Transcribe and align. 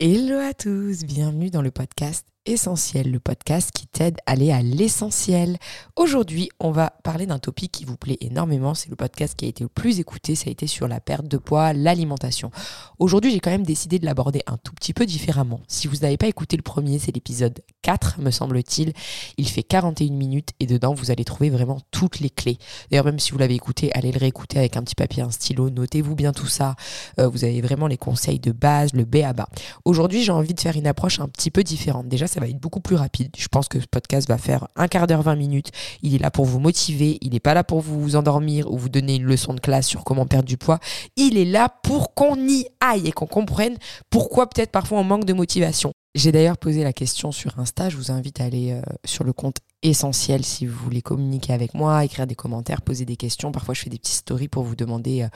Hello 0.00 0.38
à 0.38 0.54
tous, 0.54 1.02
bienvenue 1.02 1.50
dans 1.50 1.60
le 1.60 1.72
podcast 1.72 2.24
Essentiel, 2.48 3.10
le 3.10 3.20
podcast 3.20 3.70
qui 3.74 3.86
t'aide 3.86 4.16
à 4.24 4.32
aller 4.32 4.52
à 4.52 4.62
l'essentiel. 4.62 5.58
Aujourd'hui, 5.96 6.48
on 6.60 6.70
va 6.70 6.94
parler 7.02 7.26
d'un 7.26 7.38
topic 7.38 7.70
qui 7.70 7.84
vous 7.84 7.98
plaît 7.98 8.16
énormément. 8.22 8.72
C'est 8.72 8.88
le 8.88 8.96
podcast 8.96 9.34
qui 9.36 9.44
a 9.44 9.48
été 9.48 9.64
le 9.64 9.68
plus 9.68 10.00
écouté. 10.00 10.34
Ça 10.34 10.44
a 10.48 10.50
été 10.50 10.66
sur 10.66 10.88
la 10.88 10.98
perte 10.98 11.28
de 11.28 11.36
poids, 11.36 11.74
l'alimentation. 11.74 12.50
Aujourd'hui, 12.98 13.32
j'ai 13.32 13.40
quand 13.40 13.50
même 13.50 13.66
décidé 13.66 13.98
de 13.98 14.06
l'aborder 14.06 14.40
un 14.46 14.56
tout 14.56 14.72
petit 14.72 14.94
peu 14.94 15.04
différemment. 15.04 15.60
Si 15.68 15.88
vous 15.88 15.96
n'avez 15.96 16.16
pas 16.16 16.26
écouté 16.26 16.56
le 16.56 16.62
premier, 16.62 16.98
c'est 16.98 17.14
l'épisode 17.14 17.60
4, 17.82 18.18
me 18.18 18.30
semble-t-il. 18.30 18.94
Il 19.36 19.46
fait 19.46 19.62
41 19.62 20.14
minutes 20.14 20.52
et 20.58 20.64
dedans, 20.64 20.94
vous 20.94 21.10
allez 21.10 21.24
trouver 21.24 21.50
vraiment 21.50 21.82
toutes 21.90 22.18
les 22.20 22.30
clés. 22.30 22.56
D'ailleurs, 22.90 23.04
même 23.04 23.18
si 23.18 23.32
vous 23.32 23.38
l'avez 23.38 23.56
écouté, 23.56 23.92
allez 23.92 24.10
le 24.10 24.18
réécouter 24.18 24.58
avec 24.58 24.78
un 24.78 24.82
petit 24.82 24.94
papier, 24.94 25.22
un 25.22 25.30
stylo. 25.30 25.68
Notez-vous 25.68 26.14
bien 26.14 26.32
tout 26.32 26.46
ça. 26.46 26.76
Euh, 27.20 27.28
vous 27.28 27.44
avez 27.44 27.60
vraiment 27.60 27.88
les 27.88 27.98
conseils 27.98 28.40
de 28.40 28.52
base, 28.52 28.94
le 28.94 29.04
B 29.04 29.16
à 29.16 29.34
bas. 29.34 29.50
Aujourd'hui, 29.84 30.22
j'ai 30.22 30.32
envie 30.32 30.54
de 30.54 30.60
faire 30.60 30.76
une 30.76 30.86
approche 30.86 31.20
un 31.20 31.28
petit 31.28 31.50
peu 31.50 31.62
différente. 31.62 32.08
Déjà, 32.08 32.26
ça 32.26 32.37
va 32.38 32.48
être 32.48 32.58
beaucoup 32.58 32.80
plus 32.80 32.96
rapide. 32.96 33.30
Je 33.36 33.48
pense 33.48 33.68
que 33.68 33.80
ce 33.80 33.86
podcast 33.86 34.28
va 34.28 34.38
faire 34.38 34.68
un 34.76 34.88
quart 34.88 35.06
d'heure, 35.06 35.22
20 35.22 35.36
minutes. 35.36 35.70
Il 36.02 36.14
est 36.14 36.18
là 36.18 36.30
pour 36.30 36.44
vous 36.44 36.60
motiver, 36.60 37.18
il 37.20 37.32
n'est 37.32 37.40
pas 37.40 37.54
là 37.54 37.64
pour 37.64 37.80
vous 37.80 38.16
endormir 38.16 38.70
ou 38.72 38.78
vous 38.78 38.88
donner 38.88 39.16
une 39.16 39.24
leçon 39.24 39.54
de 39.54 39.60
classe 39.60 39.86
sur 39.86 40.04
comment 40.04 40.26
perdre 40.26 40.46
du 40.46 40.56
poids. 40.56 40.78
Il 41.16 41.38
est 41.38 41.44
là 41.44 41.68
pour 41.82 42.14
qu'on 42.14 42.36
y 42.36 42.66
aille 42.80 43.08
et 43.08 43.12
qu'on 43.12 43.26
comprenne 43.26 43.76
pourquoi 44.10 44.48
peut-être 44.48 44.70
parfois 44.70 44.98
on 44.98 45.04
manque 45.04 45.24
de 45.24 45.32
motivation. 45.32 45.92
J'ai 46.14 46.32
d'ailleurs 46.32 46.58
posé 46.58 46.82
la 46.82 46.92
question 46.92 47.32
sur 47.32 47.58
Insta, 47.58 47.90
je 47.90 47.96
vous 47.96 48.10
invite 48.10 48.40
à 48.40 48.44
aller 48.44 48.72
euh, 48.72 48.80
sur 49.04 49.24
le 49.24 49.32
compte 49.32 49.58
essentiel 49.82 50.44
si 50.44 50.66
vous 50.66 50.76
voulez 50.76 51.02
communiquer 51.02 51.52
avec 51.52 51.74
moi, 51.74 52.04
écrire 52.04 52.26
des 52.26 52.34
commentaires, 52.34 52.82
poser 52.82 53.04
des 53.04 53.16
questions. 53.16 53.52
Parfois, 53.52 53.74
je 53.74 53.82
fais 53.82 53.90
des 53.90 53.98
petites 53.98 54.16
stories 54.16 54.48
pour 54.48 54.64
vous 54.64 54.76
demander 54.76 55.22
euh, 55.22 55.28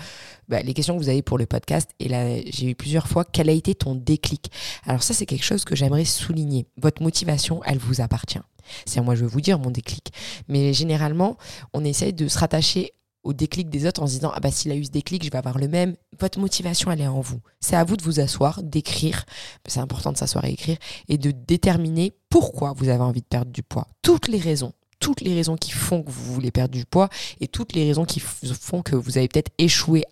bah, 0.49 0.63
les 0.63 0.75
questions 0.75 0.95
que 0.97 1.03
vous 1.03 1.09
avez 1.09 1.23
pour 1.23 1.39
le 1.39 1.47
podcast. 1.47 1.91
Et 2.01 2.09
là, 2.09 2.41
j'ai 2.47 2.71
eu 2.71 2.75
plusieurs 2.75 3.07
fois 3.07 3.25
quel 3.25 3.49
a 3.49 3.53
été 3.53 3.75
ton 3.75 3.95
déclic? 3.95 4.51
Alors 4.85 5.03
ça, 5.03 5.15
c'est 5.15 5.27
quelque 5.27 5.45
chose 5.45 5.65
que 5.65 5.77
j'aimerais 5.77 6.05
souligner. 6.05 6.67
Votre 6.81 7.03
motivation, 7.03 7.63
elle 7.65 7.79
vous 7.79 8.01
appartient. 8.01 8.41
C'est 8.87 9.01
moi, 9.01 9.15
je 9.15 9.23
vais 9.23 9.31
vous 9.31 9.41
dire 9.41 9.59
mon 9.59 9.71
déclic. 9.71 10.12
Mais 10.49 10.73
généralement, 10.73 11.37
on 11.73 11.84
essaye 11.84 12.12
de 12.12 12.29
se 12.29 12.39
rattacher 12.39 12.93
au 13.23 13.33
déclic 13.33 13.70
des 13.70 13.87
autres 13.87 14.03
en 14.03 14.06
se 14.06 14.15
disant 14.15 14.33
ah 14.34 14.41
bah 14.41 14.51
s'il 14.51 14.73
a 14.73 14.77
eu 14.77 14.84
ce 14.84 14.91
déclic 14.91 15.25
je 15.25 15.31
vais 15.31 15.39
avoir 15.39 15.59
le 15.59 15.69
même. 15.69 15.97
Votre 16.19 16.39
motivation 16.39 16.91
elle 16.91 17.01
est 17.01 17.06
en 17.06 17.20
vous. 17.20 17.41
C'est 17.61 17.77
à 17.77 17.84
vous 17.84 17.97
de 17.97 18.03
vous 18.03 18.20
asseoir 18.20 18.62
d'écrire. 18.62 19.25
C'est 19.67 19.81
important 19.81 20.12
de 20.12 20.17
s'asseoir 20.17 20.45
et 20.45 20.53
écrire 20.53 20.78
et 21.09 21.19
de 21.19 21.31
déterminer 21.31 22.12
pourquoi 22.28 22.73
vous 22.73 22.89
avez 22.89 23.03
envie 23.03 23.23
de 23.23 23.27
perdre 23.27 23.53
du 23.53 23.62
poids. 23.62 23.87
Toutes 24.03 24.28
les 24.28 24.39
raisons 24.39 24.73
toutes 25.03 25.20
les 25.20 25.34
raisons 25.34 25.56
qui 25.56 25.72
font 25.72 26.03
que 26.03 26.11
vous 26.11 26.33
voulez 26.33 26.53
perdre 26.53 26.72
du 26.72 26.86
poids 26.86 27.08
et 27.41 27.48
toutes 27.48 27.75
les 27.75 27.84
raisons 27.84 28.05
qui 28.05 28.20
font 28.20 28.83
que 28.83 28.95
vous 28.95 29.19
avez 29.19 29.27
peut-être 29.27 29.50
échoué 29.59 30.05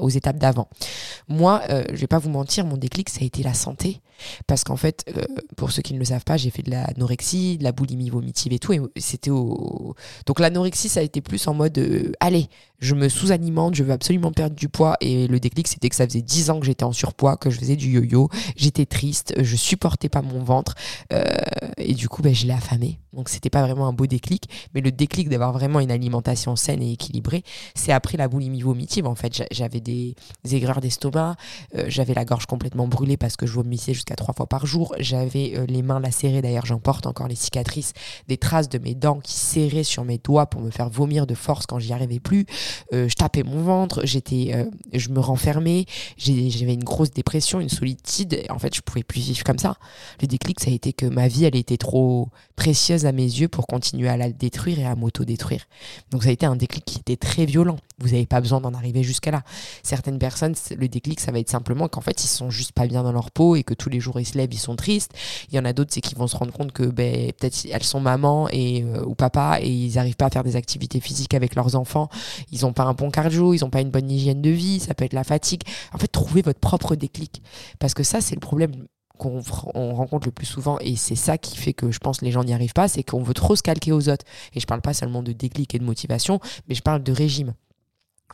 aux 0.00 0.10
étapes 0.10 0.36
d'avant. 0.36 0.68
Moi, 1.28 1.62
euh, 1.70 1.84
je 1.90 1.96
vais 1.96 2.08
pas 2.08 2.18
vous 2.18 2.28
mentir, 2.28 2.66
mon 2.66 2.76
déclic, 2.76 3.08
ça 3.08 3.20
a 3.22 3.24
été 3.24 3.44
la 3.44 3.54
santé. 3.54 4.00
Parce 4.46 4.64
qu'en 4.64 4.76
fait, 4.76 5.04
euh, 5.16 5.22
pour 5.56 5.70
ceux 5.70 5.82
qui 5.82 5.94
ne 5.94 5.98
le 5.98 6.04
savent 6.06 6.24
pas, 6.24 6.36
j'ai 6.36 6.50
fait 6.50 6.62
de 6.62 6.70
l'anorexie, 6.70 7.58
de 7.58 7.64
la 7.64 7.72
boulimie 7.72 8.10
vomitive 8.10 8.52
et 8.52 8.58
tout. 8.58 8.72
Et 8.72 8.80
c'était 8.96 9.30
au... 9.30 9.94
Donc 10.26 10.40
l'anorexie, 10.40 10.88
ça 10.88 11.00
a 11.00 11.02
été 11.02 11.20
plus 11.20 11.46
en 11.46 11.54
mode 11.54 11.78
euh, 11.78 12.12
allez, 12.20 12.48
je 12.78 12.94
me 12.94 13.08
sous-alimente, 13.08 13.74
je 13.74 13.82
veux 13.82 13.92
absolument 13.92 14.32
perdre 14.32 14.56
du 14.56 14.68
poids. 14.68 14.96
Et 15.00 15.26
le 15.28 15.40
déclic, 15.40 15.68
c'était 15.68 15.88
que 15.88 15.96
ça 15.96 16.06
faisait 16.06 16.22
10 16.22 16.50
ans 16.50 16.60
que 16.60 16.66
j'étais 16.66 16.84
en 16.84 16.92
surpoids, 16.92 17.36
que 17.36 17.50
je 17.50 17.58
faisais 17.58 17.76
du 17.76 17.90
yo-yo, 17.90 18.28
j'étais 18.56 18.86
triste, 18.86 19.34
je 19.40 19.56
supportais 19.56 20.08
pas 20.08 20.22
mon 20.22 20.42
ventre. 20.42 20.74
Euh, 21.12 21.24
et 21.78 21.94
du 21.94 22.08
coup, 22.08 22.22
ben, 22.22 22.34
je 22.34 22.46
l'ai 22.46 22.52
affamé. 22.52 22.98
Donc 23.12 23.30
c'était 23.30 23.50
pas 23.50 23.62
vraiment 23.62 23.86
un 23.86 23.92
beau 23.92 24.06
déclic. 24.06 24.48
Mais 24.74 24.80
le 24.80 24.92
déclic 24.92 25.28
d'avoir 25.28 25.52
vraiment 25.52 25.80
une 25.80 25.90
alimentation 25.90 26.54
saine 26.54 26.82
et 26.82 26.92
équilibrée, 26.92 27.42
c'est 27.74 27.92
après 27.92 28.18
la 28.18 28.28
boulimie 28.28 28.60
vomitive. 28.60 29.06
En 29.06 29.14
fait, 29.14 29.42
j'avais 29.50 29.80
des, 29.80 30.14
aigreurs 30.50 30.80
d'estomac, 30.80 31.36
j'avais 31.88 32.14
la 32.14 32.24
gorge 32.24 32.46
complètement 32.46 32.86
brûlée 32.86 33.16
parce 33.16 33.36
que 33.36 33.46
je 33.46 33.52
vomissais 33.52 33.94
à 34.10 34.16
trois 34.16 34.34
fois 34.34 34.46
par 34.46 34.66
jour. 34.66 34.94
J'avais 34.98 35.54
euh, 35.56 35.66
les 35.66 35.82
mains 35.82 36.00
lacérées, 36.00 36.42
d'ailleurs 36.42 36.66
j'en 36.66 36.78
porte 36.78 37.06
encore 37.06 37.28
les 37.28 37.34
cicatrices, 37.34 37.92
des 38.28 38.36
traces 38.36 38.68
de 38.68 38.78
mes 38.78 38.94
dents 38.94 39.20
qui 39.20 39.32
serraient 39.32 39.84
sur 39.84 40.04
mes 40.04 40.18
doigts 40.18 40.46
pour 40.46 40.60
me 40.60 40.70
faire 40.70 40.88
vomir 40.88 41.26
de 41.26 41.34
force 41.34 41.66
quand 41.66 41.78
j'y 41.78 41.92
arrivais 41.92 42.20
plus. 42.20 42.46
Euh, 42.92 43.08
je 43.08 43.14
tapais 43.14 43.42
mon 43.42 43.62
ventre, 43.62 44.02
j'étais, 44.04 44.52
euh, 44.54 44.64
je 44.92 45.08
me 45.10 45.20
renfermais, 45.20 45.86
j'avais 46.16 46.74
une 46.74 46.84
grosse 46.84 47.10
dépression, 47.10 47.60
une 47.60 47.68
solitude. 47.68 48.42
En 48.50 48.58
fait, 48.58 48.74
je 48.74 48.80
pouvais 48.80 49.02
plus 49.02 49.20
vivre 49.20 49.44
comme 49.44 49.58
ça. 49.58 49.76
Le 50.20 50.26
déclic, 50.26 50.60
ça 50.60 50.70
a 50.70 50.74
été 50.74 50.92
que 50.92 51.06
ma 51.06 51.28
vie, 51.28 51.44
elle 51.44 51.56
était 51.56 51.76
trop 51.76 52.28
précieuse 52.56 53.06
à 53.06 53.12
mes 53.12 53.22
yeux 53.22 53.48
pour 53.48 53.66
continuer 53.66 54.08
à 54.08 54.16
la 54.16 54.30
détruire 54.30 54.78
et 54.78 54.86
à 54.86 54.94
m'auto-détruire. 54.94 55.66
Donc 56.10 56.22
ça 56.22 56.30
a 56.30 56.32
été 56.32 56.46
un 56.46 56.56
déclic 56.56 56.84
qui 56.84 56.98
était 56.98 57.16
très 57.16 57.46
violent. 57.46 57.76
Vous 57.98 58.08
n'avez 58.08 58.26
pas 58.26 58.42
besoin 58.42 58.60
d'en 58.60 58.74
arriver 58.74 59.02
jusqu'à 59.02 59.30
là. 59.30 59.42
Certaines 59.82 60.18
personnes, 60.18 60.54
le 60.76 60.86
déclic, 60.86 61.18
ça 61.18 61.32
va 61.32 61.38
être 61.38 61.48
simplement 61.48 61.88
qu'en 61.88 62.02
fait, 62.02 62.22
ils 62.22 62.28
sont 62.28 62.50
juste 62.50 62.72
pas 62.72 62.86
bien 62.86 63.02
dans 63.02 63.12
leur 63.12 63.30
peau 63.30 63.56
et 63.56 63.62
que 63.62 63.72
tous 63.72 63.88
les 63.88 64.00
jours 64.00 64.20
ils 64.20 64.26
se 64.26 64.36
lèvent, 64.36 64.52
ils 64.52 64.58
sont 64.58 64.76
tristes. 64.76 65.14
Il 65.48 65.54
y 65.54 65.58
en 65.58 65.64
a 65.64 65.72
d'autres, 65.72 65.94
c'est 65.94 66.02
qu'ils 66.02 66.18
vont 66.18 66.26
se 66.26 66.36
rendre 66.36 66.52
compte 66.52 66.72
que 66.72 66.82
ben, 66.82 67.32
peut-être 67.32 67.66
elles 67.72 67.82
sont 67.82 68.00
maman 68.00 68.50
et, 68.50 68.82
euh, 68.82 69.02
ou 69.06 69.14
papa 69.14 69.60
et 69.62 69.70
ils 69.70 69.94
n'arrivent 69.94 70.16
pas 70.16 70.26
à 70.26 70.30
faire 70.30 70.44
des 70.44 70.56
activités 70.56 71.00
physiques 71.00 71.32
avec 71.32 71.54
leurs 71.54 71.74
enfants. 71.74 72.10
Ils 72.52 72.62
n'ont 72.62 72.74
pas 72.74 72.82
un 72.82 72.92
bon 72.92 73.10
cardio, 73.10 73.54
ils 73.54 73.60
n'ont 73.60 73.70
pas 73.70 73.80
une 73.80 73.90
bonne 73.90 74.10
hygiène 74.10 74.42
de 74.42 74.50
vie, 74.50 74.78
ça 74.78 74.92
peut 74.92 75.06
être 75.06 75.14
la 75.14 75.24
fatigue. 75.24 75.62
En 75.94 75.98
fait, 75.98 76.08
trouvez 76.08 76.42
votre 76.42 76.60
propre 76.60 76.96
déclic. 76.96 77.42
Parce 77.78 77.94
que 77.94 78.02
ça, 78.02 78.20
c'est 78.20 78.34
le 78.34 78.40
problème 78.40 78.72
qu'on 79.16 79.40
rencontre 79.94 80.26
le 80.26 80.32
plus 80.32 80.44
souvent 80.44 80.78
et 80.80 80.96
c'est 80.96 81.16
ça 81.16 81.38
qui 81.38 81.56
fait 81.56 81.72
que 81.72 81.90
je 81.90 81.98
pense 81.98 82.20
les 82.20 82.30
gens 82.30 82.44
n'y 82.44 82.52
arrivent 82.52 82.74
pas, 82.74 82.88
c'est 82.88 83.02
qu'on 83.02 83.22
veut 83.22 83.32
trop 83.32 83.56
se 83.56 83.62
calquer 83.62 83.92
aux 83.92 84.10
autres. 84.10 84.26
Et 84.52 84.60
je 84.60 84.66
parle 84.66 84.82
pas 84.82 84.92
seulement 84.92 85.22
de 85.22 85.32
déclic 85.32 85.74
et 85.74 85.78
de 85.78 85.84
motivation, 85.84 86.40
mais 86.68 86.74
je 86.74 86.82
parle 86.82 87.02
de 87.02 87.12
régime 87.12 87.54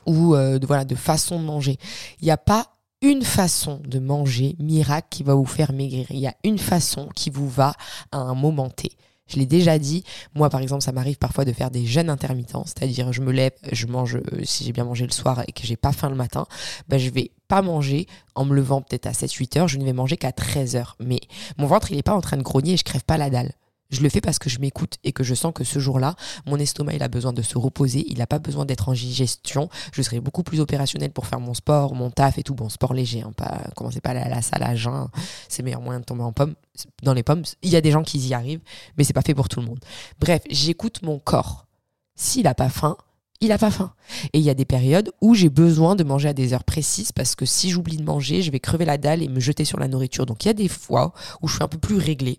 ou 0.06 0.34
euh, 0.34 0.58
de, 0.58 0.66
voilà, 0.66 0.84
de 0.84 0.94
façon 0.94 1.38
de 1.38 1.44
manger. 1.44 1.78
Il 2.20 2.24
n'y 2.24 2.30
a 2.30 2.36
pas 2.36 2.68
une 3.00 3.22
façon 3.22 3.80
de 3.84 3.98
manger 3.98 4.56
miracle 4.58 5.08
qui 5.10 5.22
va 5.22 5.34
vous 5.34 5.44
faire 5.44 5.72
maigrir. 5.72 6.06
Il 6.10 6.20
y 6.20 6.26
a 6.26 6.34
une 6.44 6.58
façon 6.58 7.08
qui 7.14 7.30
vous 7.30 7.48
va 7.48 7.74
à 8.12 8.18
un 8.18 8.34
moment 8.34 8.70
T. 8.70 8.92
Je 9.28 9.38
l'ai 9.38 9.46
déjà 9.46 9.78
dit, 9.78 10.04
moi 10.34 10.50
par 10.50 10.60
exemple, 10.60 10.82
ça 10.82 10.92
m'arrive 10.92 11.16
parfois 11.16 11.44
de 11.44 11.52
faire 11.52 11.70
des 11.70 11.86
jeûnes 11.86 12.10
intermittents, 12.10 12.64
c'est-à-dire 12.66 13.12
je 13.12 13.22
me 13.22 13.32
lève, 13.32 13.52
je 13.70 13.86
mange, 13.86 14.16
euh, 14.16 14.44
si 14.44 14.64
j'ai 14.64 14.72
bien 14.72 14.84
mangé 14.84 15.06
le 15.06 15.12
soir 15.12 15.42
et 15.46 15.52
que 15.52 15.64
j'ai 15.64 15.76
pas 15.76 15.92
faim 15.92 16.10
le 16.10 16.16
matin, 16.16 16.44
ben 16.88 16.98
je 16.98 17.08
vais 17.08 17.30
pas 17.48 17.62
manger 17.62 18.06
en 18.34 18.44
me 18.44 18.54
levant 18.54 18.82
peut-être 18.82 19.06
à 19.06 19.12
7-8 19.12 19.58
heures, 19.58 19.68
je 19.68 19.78
ne 19.78 19.84
vais 19.84 19.92
manger 19.92 20.16
qu'à 20.16 20.32
13 20.32 20.76
heures. 20.76 20.96
Mais 21.00 21.20
mon 21.56 21.66
ventre, 21.66 21.90
il 21.90 21.96
n'est 21.96 22.02
pas 22.02 22.14
en 22.14 22.20
train 22.20 22.36
de 22.36 22.42
grogner 22.42 22.74
et 22.74 22.76
je 22.76 22.84
crève 22.84 23.04
pas 23.04 23.16
la 23.16 23.30
dalle. 23.30 23.52
Je 23.92 24.00
le 24.00 24.08
fais 24.08 24.22
parce 24.22 24.38
que 24.38 24.48
je 24.48 24.58
m'écoute 24.58 24.96
et 25.04 25.12
que 25.12 25.22
je 25.22 25.34
sens 25.34 25.52
que 25.54 25.64
ce 25.64 25.78
jour-là, 25.78 26.16
mon 26.46 26.58
estomac, 26.58 26.94
il 26.94 27.02
a 27.02 27.08
besoin 27.08 27.34
de 27.34 27.42
se 27.42 27.58
reposer, 27.58 28.04
il 28.08 28.18
n'a 28.18 28.26
pas 28.26 28.38
besoin 28.38 28.64
d'être 28.64 28.88
en 28.88 28.94
digestion. 28.94 29.68
Je 29.92 30.00
serai 30.00 30.18
beaucoup 30.18 30.42
plus 30.42 30.60
opérationnel 30.60 31.12
pour 31.12 31.26
faire 31.26 31.40
mon 31.40 31.52
sport, 31.52 31.94
mon 31.94 32.10
taf 32.10 32.38
et 32.38 32.42
tout. 32.42 32.54
Bon, 32.54 32.70
sport 32.70 32.94
léger, 32.94 33.20
hein, 33.20 33.32
pas, 33.36 33.60
commencez 33.76 34.00
pas 34.00 34.10
à 34.10 34.12
aller 34.12 34.20
à 34.22 34.28
la 34.28 34.42
salle 34.42 34.62
à 34.62 34.74
jeun, 34.74 35.08
c'est 35.48 35.60
le 35.60 35.66
meilleur 35.66 35.82
moyen 35.82 36.00
de 36.00 36.04
tomber 36.04 36.22
en 36.22 36.32
pomme. 36.32 36.54
Dans 37.02 37.12
les 37.12 37.22
pommes, 37.22 37.42
il 37.62 37.70
y 37.70 37.76
a 37.76 37.82
des 37.82 37.90
gens 37.90 38.02
qui 38.02 38.18
y 38.18 38.32
arrivent, 38.32 38.62
mais 38.96 39.04
c'est 39.04 39.12
pas 39.12 39.22
fait 39.22 39.34
pour 39.34 39.50
tout 39.50 39.60
le 39.60 39.66
monde. 39.66 39.80
Bref, 40.18 40.42
j'écoute 40.48 41.02
mon 41.02 41.18
corps. 41.18 41.66
S'il 42.14 42.44
n'a 42.44 42.54
pas 42.54 42.70
faim, 42.70 42.96
il 43.42 43.48
n'a 43.48 43.58
pas 43.58 43.70
faim. 43.70 43.92
Et 44.32 44.38
il 44.38 44.44
y 44.44 44.50
a 44.50 44.54
des 44.54 44.64
périodes 44.64 45.10
où 45.20 45.34
j'ai 45.34 45.50
besoin 45.50 45.96
de 45.96 46.04
manger 46.04 46.28
à 46.28 46.32
des 46.32 46.54
heures 46.54 46.64
précises 46.64 47.12
parce 47.12 47.34
que 47.34 47.44
si 47.44 47.70
j'oublie 47.70 47.96
de 47.96 48.04
manger, 48.04 48.40
je 48.40 48.50
vais 48.50 48.60
crever 48.60 48.84
la 48.84 48.96
dalle 48.96 49.22
et 49.22 49.28
me 49.28 49.40
jeter 49.40 49.64
sur 49.64 49.78
la 49.78 49.88
nourriture. 49.88 50.24
Donc 50.24 50.44
il 50.44 50.48
y 50.48 50.50
a 50.50 50.54
des 50.54 50.68
fois 50.68 51.12
où 51.42 51.48
je 51.48 51.54
suis 51.54 51.62
un 51.62 51.68
peu 51.68 51.78
plus 51.78 51.96
réglée 51.96 52.38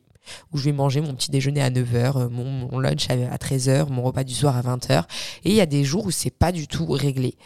où 0.51 0.57
je 0.57 0.63
vais 0.65 0.71
manger 0.71 1.01
mon 1.01 1.13
petit 1.13 1.31
déjeuner 1.31 1.61
à 1.61 1.69
9h, 1.69 2.17
euh, 2.17 2.29
mon, 2.29 2.79
lunch 2.79 3.09
à 3.09 3.37
13h, 3.37 3.89
mon 3.89 4.03
repas 4.03 4.23
du 4.23 4.33
soir 4.33 4.57
à 4.57 4.61
20h. 4.61 5.03
Et 5.43 5.49
il 5.49 5.55
y 5.55 5.61
a 5.61 5.65
des 5.65 5.83
jours 5.83 6.05
où 6.05 6.11
c'est 6.11 6.29
pas 6.29 6.51
du 6.51 6.67
tout 6.67 6.85
réglé. 6.87 7.37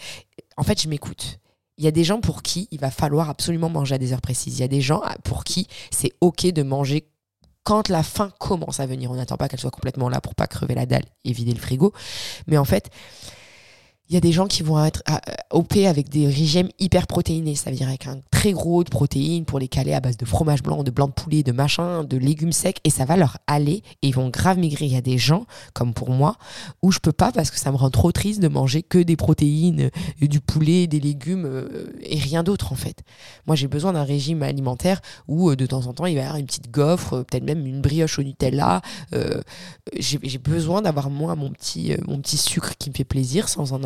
En 0.57 0.63
fait, 0.63 0.81
je 0.81 0.87
m'écoute. 0.87 1.39
Il 1.77 1.85
y 1.85 1.87
a 1.87 1.91
des 1.91 2.03
gens 2.03 2.21
pour 2.21 2.41
qui 2.41 2.67
il 2.71 2.79
va 2.79 2.89
falloir 2.89 3.29
absolument 3.29 3.69
manger 3.69 3.95
à 3.95 3.97
des 3.97 4.13
heures 4.13 4.21
précises. 4.21 4.57
Il 4.57 4.61
y 4.61 4.65
a 4.65 4.67
des 4.67 4.81
gens 4.81 5.01
pour 5.23 5.43
qui 5.43 5.67
c'est 5.91 6.11
OK 6.21 6.45
de 6.47 6.63
manger 6.63 7.07
quand 7.63 7.89
la 7.89 8.01
faim 8.01 8.31
commence 8.39 8.79
à 8.79 8.87
venir. 8.87 9.11
On 9.11 9.15
n'attend 9.15 9.37
pas 9.37 9.47
qu'elle 9.47 9.59
soit 9.59 9.71
complètement 9.71 10.09
là 10.09 10.21
pour 10.21 10.33
pas 10.33 10.47
crever 10.47 10.73
la 10.73 10.85
dalle 10.85 11.05
et 11.23 11.33
vider 11.33 11.53
le 11.53 11.59
frigo. 11.59 11.93
Mais 12.47 12.57
en 12.57 12.65
fait, 12.65 12.89
il 14.09 14.13
y 14.13 14.17
a 14.17 14.21
des 14.21 14.31
gens 14.31 14.47
qui 14.47 14.63
vont 14.63 14.83
être 14.83 15.03
OP 15.51 15.75
avec 15.85 16.09
des 16.09 16.27
régimes 16.27 16.69
hyper 16.79 17.07
protéinés, 17.07 17.55
ça 17.55 17.69
veut 17.69 17.75
dire 17.75 17.89
avec 17.89 18.07
un 18.07 18.21
très 18.47 18.53
gros 18.53 18.85
de 18.85 18.89
protéines 18.89 19.43
pour 19.43 19.59
les 19.59 19.67
caler 19.67 19.93
à 19.93 19.99
base 19.99 20.15
de 20.15 20.23
fromage 20.23 20.63
blanc, 20.63 20.81
de 20.81 20.89
blanc 20.89 21.07
de 21.07 21.11
poulet, 21.11 21.43
de 21.43 21.51
machin, 21.51 22.05
de 22.05 22.15
légumes 22.15 22.53
secs, 22.53 22.79
et 22.85 22.89
ça 22.89 23.03
va 23.03 23.17
leur 23.17 23.39
aller 23.45 23.83
et 24.01 24.07
ils 24.07 24.15
vont 24.15 24.29
grave 24.29 24.57
maigrir. 24.57 24.83
Il 24.83 24.93
y 24.93 24.95
a 24.95 25.01
des 25.01 25.17
gens, 25.17 25.45
comme 25.73 25.93
pour 25.93 26.11
moi, 26.11 26.37
où 26.81 26.93
je 26.93 26.99
peux 26.99 27.11
pas 27.11 27.33
parce 27.33 27.51
que 27.51 27.59
ça 27.59 27.73
me 27.73 27.75
rend 27.75 27.89
trop 27.89 28.13
triste 28.13 28.39
de 28.41 28.47
manger 28.47 28.83
que 28.83 28.99
des 28.99 29.17
protéines, 29.17 29.89
euh, 30.21 30.27
du 30.27 30.39
poulet, 30.39 30.87
des 30.87 31.01
légumes 31.01 31.43
euh, 31.45 31.91
et 32.03 32.19
rien 32.19 32.41
d'autre 32.41 32.71
en 32.71 32.77
fait. 32.77 33.03
Moi 33.47 33.57
j'ai 33.57 33.67
besoin 33.67 33.91
d'un 33.91 34.05
régime 34.05 34.43
alimentaire 34.43 35.01
où 35.27 35.49
euh, 35.49 35.57
de 35.57 35.65
temps 35.65 35.85
en 35.85 35.93
temps 35.93 36.05
il 36.05 36.15
va 36.15 36.21
y 36.21 36.23
avoir 36.23 36.37
une 36.37 36.45
petite 36.45 36.71
gaufre, 36.71 37.25
peut-être 37.25 37.43
même 37.43 37.65
une 37.65 37.81
brioche 37.81 38.17
au 38.17 38.23
Nutella. 38.23 38.81
j'ai 39.99 40.37
besoin 40.37 40.81
d'avoir 40.81 41.09
moi 41.09 41.35
mon 41.35 41.49
petit, 41.49 41.97
mon 42.07 42.21
petit 42.21 42.37
sucre 42.37 42.77
qui 42.79 42.91
me 42.91 42.95
fait 42.95 43.03
plaisir 43.03 43.49
sans 43.49 43.73
en 43.73 43.83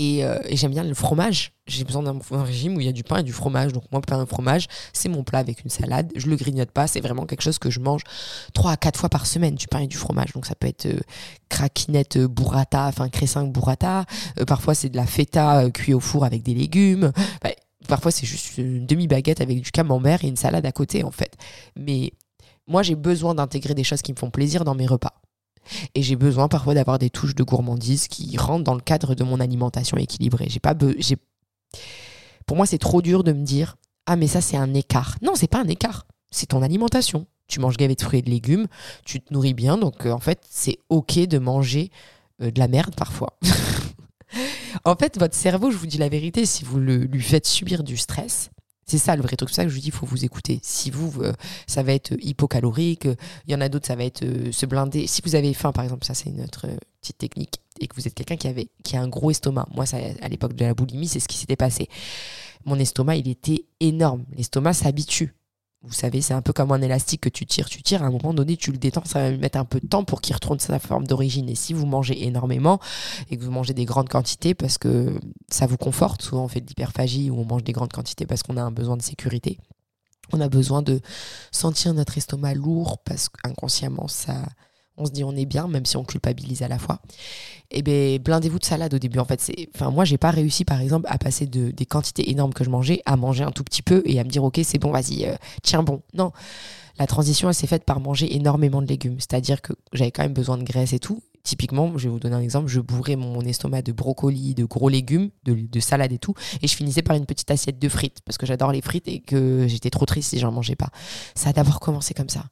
Euh, 0.00 0.38
et, 0.48 0.56
j'aime 0.56 0.70
bien 0.70 0.84
le 0.84 0.94
fromage. 0.94 1.52
J'ai 1.66 1.84
besoin 1.84 2.02
d'un 2.02 2.18
régime 2.42 2.76
où 2.76 2.80
il 2.80 2.86
y 2.86 2.88
a 2.88 2.92
du 2.92 3.04
pain 3.04 3.18
et 3.18 3.22
du 3.22 3.32
fromage. 3.32 3.72
Donc 3.72 3.84
moi, 3.92 4.00
pain 4.00 4.22
et 4.22 4.26
fromage, 4.26 4.66
c'est 4.92 5.08
mon 5.08 5.22
plat 5.22 5.38
avec 5.38 5.62
une 5.64 5.70
salade. 5.70 6.10
Je 6.16 6.28
le 6.28 6.36
grignote 6.36 6.70
pas. 6.70 6.86
C'est 6.86 7.00
vraiment 7.00 7.26
quelque 7.26 7.42
chose 7.42 7.58
que 7.58 7.70
je 7.70 7.80
mange 7.80 8.02
3 8.54 8.72
à 8.72 8.76
4 8.76 8.98
fois 8.98 9.08
par 9.08 9.26
semaine, 9.26 9.54
du 9.54 9.66
pain 9.66 9.80
et 9.80 9.86
du 9.86 9.96
fromage. 9.96 10.32
Donc 10.32 10.46
ça 10.46 10.54
peut 10.54 10.66
être 10.66 10.86
euh, 10.86 11.00
craquinette 11.48 12.16
euh, 12.16 12.28
burrata, 12.28 12.86
enfin 12.86 13.08
cressin 13.08 13.44
burrata. 13.44 14.04
parfois, 14.46 14.74
c'est 14.74 14.88
de 14.88 14.96
la 14.96 15.06
feta 15.06 15.70
cuit 15.70 15.94
au 15.94 16.00
four 16.00 16.24
avec 16.24 16.42
des 16.42 16.54
légumes. 16.54 17.12
parfois 17.88 18.10
c'est 18.10 18.26
juste 18.26 18.58
une 18.58 18.86
demi-baguette 18.86 19.40
avec 19.40 19.60
du 19.60 19.70
camembert 19.70 20.24
et 20.24 20.28
une 20.28 20.36
salade 20.36 20.66
à 20.66 20.72
côté 20.72 21.04
en 21.04 21.10
fait. 21.10 21.36
Mais 21.76 22.12
moi 22.66 22.82
j'ai 22.82 22.94
besoin 22.94 23.34
d'intégrer 23.34 23.74
des 23.74 23.84
choses 23.84 24.02
qui 24.02 24.12
me 24.12 24.18
font 24.18 24.30
plaisir 24.30 24.64
dans 24.64 24.74
mes 24.74 24.86
repas. 24.86 25.20
Et 25.94 26.02
j'ai 26.02 26.16
besoin 26.16 26.48
parfois 26.48 26.74
d'avoir 26.74 26.98
des 26.98 27.10
touches 27.10 27.34
de 27.34 27.42
gourmandise 27.42 28.08
qui 28.08 28.36
rentrent 28.36 28.64
dans 28.64 28.74
le 28.74 28.80
cadre 28.80 29.14
de 29.14 29.24
mon 29.24 29.40
alimentation 29.40 29.96
équilibrée. 29.96 30.48
J'ai 30.48 31.16
Pour 32.46 32.56
moi, 32.56 32.66
c'est 32.66 32.78
trop 32.78 33.02
dur 33.02 33.24
de 33.24 33.32
me 33.32 33.44
dire 33.44 33.76
ah 34.06 34.16
mais 34.16 34.26
ça 34.26 34.40
c'est 34.40 34.56
un 34.56 34.74
écart. 34.74 35.16
Non, 35.22 35.34
c'est 35.34 35.46
pas 35.46 35.60
un 35.60 35.68
écart. 35.68 36.06
C'est 36.30 36.46
ton 36.46 36.62
alimentation. 36.62 37.26
Tu 37.46 37.60
manges 37.60 37.76
gavé 37.76 37.94
de 37.94 38.02
fruits 38.02 38.20
et 38.20 38.22
de 38.22 38.30
légumes, 38.30 38.66
tu 39.04 39.20
te 39.20 39.32
nourris 39.34 39.54
bien, 39.54 39.76
donc 39.76 40.06
euh, 40.06 40.12
en 40.12 40.20
fait 40.20 40.40
c'est 40.48 40.78
ok 40.88 41.18
de 41.26 41.38
manger 41.38 41.90
euh, 42.42 42.50
de 42.50 42.58
la 42.58 42.68
merde 42.68 42.94
parfois. 42.94 43.36
en 44.84 44.94
fait, 44.96 45.18
votre 45.18 45.34
cerveau, 45.34 45.70
je 45.70 45.76
vous 45.76 45.86
dis 45.86 45.98
la 45.98 46.08
vérité, 46.08 46.46
si 46.46 46.64
vous 46.64 46.78
le, 46.78 46.98
lui 46.98 47.22
faites 47.22 47.46
subir 47.46 47.82
du 47.82 47.96
stress, 47.96 48.50
c'est 48.90 48.98
ça 48.98 49.14
le 49.14 49.22
vrai 49.22 49.36
truc. 49.36 49.50
C'est 49.50 49.56
ça 49.56 49.64
que 49.64 49.70
je 49.70 49.74
vous 49.74 49.80
dis, 49.80 49.88
il 49.88 49.92
faut 49.92 50.06
vous 50.06 50.24
écouter. 50.24 50.58
Si 50.62 50.90
vous, 50.90 51.22
euh, 51.22 51.32
ça 51.66 51.82
va 51.82 51.92
être 51.92 52.12
hypocalorique, 52.20 53.04
il 53.46 53.52
y 53.52 53.54
en 53.54 53.60
a 53.60 53.68
d'autres, 53.68 53.86
ça 53.86 53.94
va 53.94 54.04
être 54.04 54.24
euh, 54.24 54.50
se 54.50 54.66
blinder. 54.66 55.06
Si 55.06 55.22
vous 55.24 55.34
avez 55.34 55.54
faim, 55.54 55.72
par 55.72 55.84
exemple, 55.84 56.04
ça 56.04 56.14
c'est 56.14 56.30
une 56.30 56.42
autre 56.42 56.66
petite 57.00 57.18
technique, 57.18 57.60
et 57.80 57.86
que 57.86 57.94
vous 57.94 58.06
êtes 58.06 58.14
quelqu'un 58.14 58.36
qui 58.36 58.48
avait 58.48 58.68
qui 58.82 58.96
a 58.96 59.02
un 59.02 59.08
gros 59.08 59.30
estomac. 59.30 59.66
Moi, 59.74 59.86
ça, 59.86 59.98
à 60.20 60.28
l'époque 60.28 60.54
de 60.54 60.64
la 60.64 60.74
boulimie, 60.74 61.08
c'est 61.08 61.20
ce 61.20 61.28
qui 61.28 61.38
s'était 61.38 61.56
passé. 61.56 61.88
Mon 62.64 62.78
estomac, 62.78 63.16
il 63.16 63.28
était 63.28 63.64
énorme. 63.78 64.24
L'estomac 64.36 64.74
s'habitue. 64.74 65.34
Vous 65.82 65.94
savez, 65.94 66.20
c'est 66.20 66.34
un 66.34 66.42
peu 66.42 66.52
comme 66.52 66.72
un 66.72 66.82
élastique 66.82 67.22
que 67.22 67.30
tu 67.30 67.46
tires, 67.46 67.66
tu 67.70 67.82
tires, 67.82 68.02
à 68.02 68.06
un 68.06 68.10
moment 68.10 68.34
donné, 68.34 68.58
tu 68.58 68.70
le 68.70 68.76
détends, 68.76 69.04
ça 69.06 69.30
va 69.30 69.36
mettre 69.38 69.58
un 69.58 69.64
peu 69.64 69.80
de 69.80 69.86
temps 69.86 70.04
pour 70.04 70.20
qu'il 70.20 70.34
retourne 70.34 70.58
sa 70.58 70.78
forme 70.78 71.06
d'origine. 71.06 71.48
Et 71.48 71.54
si 71.54 71.72
vous 71.72 71.86
mangez 71.86 72.26
énormément 72.26 72.80
et 73.30 73.38
que 73.38 73.42
vous 73.42 73.50
mangez 73.50 73.72
des 73.72 73.86
grandes 73.86 74.10
quantités 74.10 74.52
parce 74.52 74.76
que 74.76 75.18
ça 75.48 75.66
vous 75.66 75.78
conforte, 75.78 76.20
souvent 76.20 76.44
on 76.44 76.48
fait 76.48 76.60
de 76.60 76.66
l'hyperphagie 76.66 77.30
ou 77.30 77.40
on 77.40 77.46
mange 77.46 77.64
des 77.64 77.72
grandes 77.72 77.92
quantités 77.92 78.26
parce 78.26 78.42
qu'on 78.42 78.58
a 78.58 78.62
un 78.62 78.70
besoin 78.70 78.98
de 78.98 79.02
sécurité. 79.02 79.58
On 80.32 80.40
a 80.42 80.50
besoin 80.50 80.82
de 80.82 81.00
sentir 81.50 81.94
notre 81.94 82.18
estomac 82.18 82.54
lourd 82.54 82.98
parce 82.98 83.30
qu'inconsciemment, 83.30 84.06
ça, 84.06 84.34
on 85.00 85.06
se 85.06 85.10
dit 85.10 85.24
on 85.24 85.34
est 85.34 85.46
bien, 85.46 85.66
même 85.66 85.86
si 85.86 85.96
on 85.96 86.04
culpabilise 86.04 86.62
à 86.62 86.68
la 86.68 86.78
fois. 86.78 87.00
Et 87.72 87.78
eh 87.78 87.82
bien, 87.82 88.18
blindez-vous 88.18 88.58
de 88.58 88.64
salade 88.64 88.92
au 88.92 88.98
début. 88.98 89.20
En 89.20 89.24
fait, 89.24 89.40
c'est, 89.40 89.68
enfin, 89.74 89.90
moi, 89.90 90.04
j'ai 90.04 90.18
pas 90.18 90.30
réussi, 90.30 90.64
par 90.64 90.80
exemple, 90.80 91.06
à 91.08 91.18
passer 91.18 91.46
de, 91.46 91.70
des 91.70 91.86
quantités 91.86 92.28
énormes 92.30 92.52
que 92.52 92.64
je 92.64 92.70
mangeais 92.70 93.00
à 93.06 93.16
manger 93.16 93.44
un 93.44 93.52
tout 93.52 93.62
petit 93.62 93.82
peu 93.82 94.02
et 94.06 94.18
à 94.18 94.24
me 94.24 94.28
dire, 94.28 94.42
ok, 94.42 94.60
c'est 94.64 94.78
bon, 94.78 94.90
vas-y, 94.90 95.24
euh, 95.24 95.36
tiens 95.62 95.84
bon. 95.84 96.02
Non, 96.12 96.32
la 96.98 97.06
transition, 97.06 97.48
elle 97.48 97.54
s'est 97.54 97.68
faite 97.68 97.84
par 97.84 98.00
manger 98.00 98.34
énormément 98.34 98.82
de 98.82 98.88
légumes. 98.88 99.16
C'est-à-dire 99.18 99.62
que 99.62 99.72
j'avais 99.92 100.10
quand 100.10 100.22
même 100.22 100.32
besoin 100.32 100.58
de 100.58 100.64
graisse 100.64 100.92
et 100.92 100.98
tout. 100.98 101.22
Typiquement, 101.42 101.96
je 101.96 102.04
vais 102.04 102.10
vous 102.10 102.18
donner 102.18 102.34
un 102.34 102.40
exemple, 102.40 102.68
je 102.68 102.80
bourrais 102.80 103.16
mon 103.16 103.40
estomac 103.40 103.82
de 103.82 103.92
brocolis, 103.92 104.54
de 104.54 104.64
gros 104.64 104.90
légumes, 104.90 105.30
de, 105.44 105.54
de 105.54 105.80
salade 105.80 106.12
et 106.12 106.18
tout, 106.18 106.34
et 106.60 106.68
je 106.68 106.76
finissais 106.76 107.00
par 107.00 107.16
une 107.16 107.24
petite 107.24 107.50
assiette 107.50 107.78
de 107.78 107.88
frites, 107.88 108.20
parce 108.26 108.36
que 108.36 108.44
j'adore 108.44 108.72
les 108.72 108.82
frites 108.82 109.08
et 109.08 109.20
que 109.20 109.66
j'étais 109.66 109.88
trop 109.88 110.04
triste 110.04 110.30
si 110.30 110.38
j'en 110.38 110.52
mangeais 110.52 110.76
pas. 110.76 110.90
Ça 111.34 111.48
a 111.48 111.52
d'abord 111.54 111.80
commencé 111.80 112.12
comme 112.12 112.28
ça. 112.28 112.44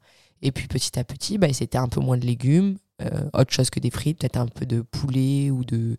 Et 0.42 0.52
puis 0.52 0.68
petit 0.68 0.98
à 0.98 1.04
petit, 1.04 1.38
bah, 1.38 1.52
c'était 1.52 1.78
un 1.78 1.88
peu 1.88 2.00
moins 2.00 2.16
de 2.16 2.26
légumes, 2.26 2.76
euh, 3.00 3.28
autre 3.32 3.52
chose 3.52 3.70
que 3.70 3.80
des 3.80 3.90
frites, 3.90 4.18
peut-être 4.18 4.36
un 4.36 4.46
peu 4.46 4.66
de 4.66 4.80
poulet 4.80 5.50
ou 5.50 5.64
de, 5.64 5.96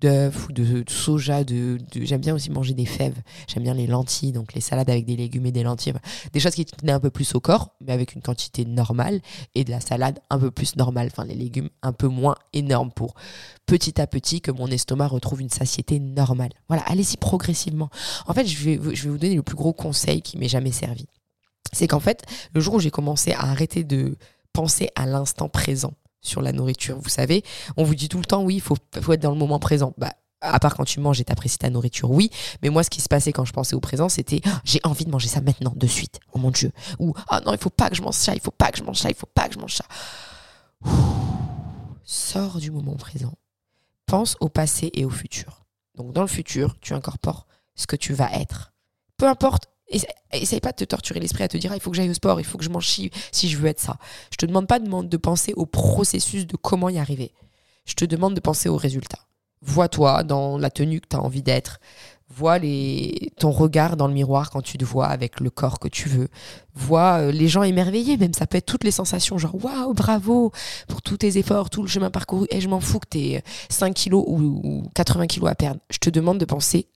d'œufs 0.00 0.48
ou 0.48 0.52
de, 0.52 0.84
soja. 0.88 1.44
De, 1.44 1.78
J'aime 1.94 2.20
bien 2.20 2.34
aussi 2.34 2.50
manger 2.50 2.74
des 2.74 2.86
fèves. 2.86 3.20
J'aime 3.46 3.62
bien 3.62 3.74
les 3.74 3.86
lentilles, 3.86 4.32
donc 4.32 4.54
les 4.54 4.60
salades 4.60 4.90
avec 4.90 5.04
des 5.04 5.16
légumes 5.16 5.46
et 5.46 5.52
des 5.52 5.62
lentilles. 5.62 5.92
Des 6.32 6.40
choses 6.40 6.54
qui 6.54 6.64
tenaient 6.64 6.92
un 6.92 7.00
peu 7.00 7.10
plus 7.10 7.34
au 7.34 7.40
corps, 7.40 7.76
mais 7.80 7.92
avec 7.92 8.14
une 8.14 8.22
quantité 8.22 8.64
normale, 8.64 9.20
et 9.54 9.64
de 9.64 9.70
la 9.70 9.80
salade 9.80 10.20
un 10.30 10.38
peu 10.38 10.50
plus 10.50 10.76
normale. 10.76 11.08
Enfin, 11.12 11.24
les 11.24 11.34
légumes 11.34 11.70
un 11.82 11.92
peu 11.92 12.08
moins 12.08 12.34
énormes 12.52 12.90
pour 12.90 13.14
petit 13.66 14.00
à 14.00 14.06
petit 14.06 14.40
que 14.40 14.50
mon 14.50 14.66
estomac 14.66 15.06
retrouve 15.06 15.40
une 15.40 15.50
satiété 15.50 16.00
normale. 16.00 16.50
Voilà, 16.68 16.82
allez-y 16.86 17.16
progressivement. 17.16 17.90
En 18.26 18.34
fait, 18.34 18.46
je 18.46 18.64
vais, 18.64 18.80
je 18.94 19.04
vais 19.04 19.10
vous 19.10 19.18
donner 19.18 19.36
le 19.36 19.42
plus 19.42 19.56
gros 19.56 19.72
conseil 19.72 20.22
qui 20.22 20.38
m'est 20.38 20.48
jamais 20.48 20.72
servi 20.72 21.06
c'est 21.72 21.86
qu'en 21.86 22.00
fait, 22.00 22.24
le 22.54 22.60
jour 22.60 22.74
où 22.74 22.80
j'ai 22.80 22.90
commencé 22.90 23.32
à 23.32 23.42
arrêter 23.42 23.84
de 23.84 24.16
penser 24.52 24.90
à 24.96 25.06
l'instant 25.06 25.48
présent 25.48 25.92
sur 26.20 26.42
la 26.42 26.52
nourriture, 26.52 26.98
vous 26.98 27.08
savez, 27.08 27.42
on 27.76 27.84
vous 27.84 27.94
dit 27.94 28.08
tout 28.08 28.18
le 28.18 28.24
temps, 28.24 28.42
oui, 28.42 28.56
il 28.56 28.60
faut, 28.60 28.76
être 29.12 29.20
dans 29.20 29.30
le 29.30 29.38
moment 29.38 29.58
présent. 29.58 29.94
Bah, 29.96 30.12
à 30.42 30.58
part 30.58 30.74
quand 30.74 30.84
tu 30.84 31.00
manges 31.00 31.20
et 31.20 31.24
t'apprécies 31.24 31.58
ta 31.58 31.70
nourriture, 31.70 32.10
oui. 32.10 32.30
Mais 32.62 32.70
moi, 32.70 32.82
ce 32.82 32.90
qui 32.90 33.00
se 33.00 33.08
passait 33.08 33.32
quand 33.32 33.44
je 33.44 33.52
pensais 33.52 33.74
au 33.74 33.80
présent, 33.80 34.08
c'était 34.08 34.40
ah, 34.46 34.60
j'ai 34.64 34.80
envie 34.84 35.04
de 35.04 35.10
manger 35.10 35.28
ça 35.28 35.40
maintenant, 35.40 35.72
de 35.76 35.86
suite. 35.86 36.18
Oh 36.32 36.38
mon 36.38 36.50
Dieu. 36.50 36.72
Ou 36.98 37.14
ah 37.28 37.40
non, 37.44 37.52
il 37.52 37.58
faut 37.58 37.70
pas 37.70 37.90
que 37.90 37.96
je 37.96 38.02
mange 38.02 38.14
ça, 38.14 38.34
il 38.34 38.40
faut 38.40 38.50
pas 38.50 38.70
que 38.70 38.78
je 38.78 38.82
mange 38.82 38.98
ça, 38.98 39.10
il 39.10 39.14
faut 39.14 39.28
pas 39.32 39.48
que 39.48 39.54
je 39.54 39.58
mange 39.58 39.74
ça. 39.74 39.84
Sors 42.04 42.58
du 42.58 42.70
moment 42.70 42.94
présent. 42.94 43.34
Pense 44.06 44.36
au 44.40 44.48
passé 44.48 44.90
et 44.94 45.04
au 45.04 45.10
futur. 45.10 45.64
Donc 45.94 46.12
dans 46.12 46.22
le 46.22 46.28
futur, 46.28 46.76
tu 46.80 46.94
incorpores 46.94 47.46
ce 47.74 47.86
que 47.86 47.96
tu 47.96 48.14
vas 48.14 48.32
être. 48.32 48.72
Peu 49.16 49.28
importe 49.28 49.66
Essaye 50.32 50.60
pas 50.60 50.70
de 50.70 50.76
te 50.76 50.84
torturer 50.84 51.20
l'esprit 51.20 51.44
à 51.44 51.48
te 51.48 51.56
dire 51.56 51.72
ah, 51.72 51.76
il 51.76 51.80
faut 51.80 51.90
que 51.90 51.96
j'aille 51.96 52.10
au 52.10 52.14
sport, 52.14 52.40
il 52.40 52.44
faut 52.44 52.58
que 52.58 52.64
je 52.64 52.70
mange 52.70 52.86
si, 52.86 53.10
si 53.32 53.48
je 53.48 53.56
veux 53.56 53.68
être 53.68 53.80
ça. 53.80 53.98
Je 54.30 54.36
te 54.36 54.46
demande 54.46 54.66
pas 54.66 54.78
de, 54.78 55.02
de 55.02 55.16
penser 55.16 55.52
au 55.56 55.66
processus 55.66 56.46
de 56.46 56.56
comment 56.56 56.88
y 56.88 56.98
arriver. 56.98 57.32
Je 57.86 57.94
te 57.94 58.04
demande 58.04 58.34
de 58.34 58.40
penser 58.40 58.68
au 58.68 58.76
résultat. 58.76 59.18
Vois-toi 59.62 60.22
dans 60.22 60.56
la 60.56 60.70
tenue 60.70 61.00
que 61.00 61.08
tu 61.08 61.16
as 61.16 61.20
envie 61.20 61.42
d'être. 61.42 61.80
Vois 62.32 62.58
les, 62.58 63.32
ton 63.38 63.50
regard 63.50 63.96
dans 63.96 64.06
le 64.06 64.14
miroir 64.14 64.50
quand 64.50 64.62
tu 64.62 64.78
te 64.78 64.84
vois 64.84 65.08
avec 65.08 65.40
le 65.40 65.50
corps 65.50 65.80
que 65.80 65.88
tu 65.88 66.08
veux. 66.08 66.28
Vois 66.74 67.20
euh, 67.20 67.32
les 67.32 67.48
gens 67.48 67.64
émerveillés, 67.64 68.16
même 68.16 68.32
ça 68.32 68.46
peut 68.46 68.58
être 68.58 68.66
toutes 68.66 68.84
les 68.84 68.92
sensations, 68.92 69.36
genre 69.36 69.56
waouh, 69.62 69.92
bravo 69.92 70.52
pour 70.86 71.02
tous 71.02 71.16
tes 71.16 71.38
efforts, 71.38 71.68
tout 71.68 71.82
le 71.82 71.88
chemin 71.88 72.08
parcouru. 72.08 72.46
Et 72.50 72.60
je 72.60 72.68
m'en 72.68 72.78
fous 72.78 73.00
que 73.00 73.08
tu 73.10 73.18
aies 73.18 73.42
5 73.68 73.92
kilos 73.92 74.24
ou, 74.28 74.60
ou 74.62 74.88
80 74.94 75.26
kilos 75.26 75.50
à 75.50 75.56
perdre. 75.56 75.80
Je 75.90 75.98
te 75.98 76.08
demande 76.08 76.38
de 76.38 76.44
penser 76.44 76.86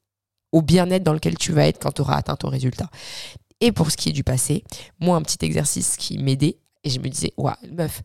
au 0.55 0.63
bien-être 0.63 1.03
dans 1.03 1.13
lequel 1.13 1.37
tu 1.37 1.53
vas 1.53 1.67
être 1.67 1.81
quand 1.81 1.91
tu 1.91 2.01
auras 2.03 2.15
atteint 2.15 2.37
ton 2.37 2.49
résultat. 2.49 2.89
Et 3.61 3.73
pour 3.73 3.91
ce 3.91 3.97
qui 3.97 4.11
est 4.11 4.13
du 4.13 4.23
passé, 4.23 4.63
moi, 5.01 5.17
un 5.17 5.23
petit 5.23 5.45
exercice 5.45 5.97
qui 5.97 6.17
m'aidait, 6.17 6.59
et 6.85 6.91
je 6.91 7.01
me 7.01 7.09
disais, 7.09 7.33
ouais, 7.37 7.53
meuf, 7.73 8.03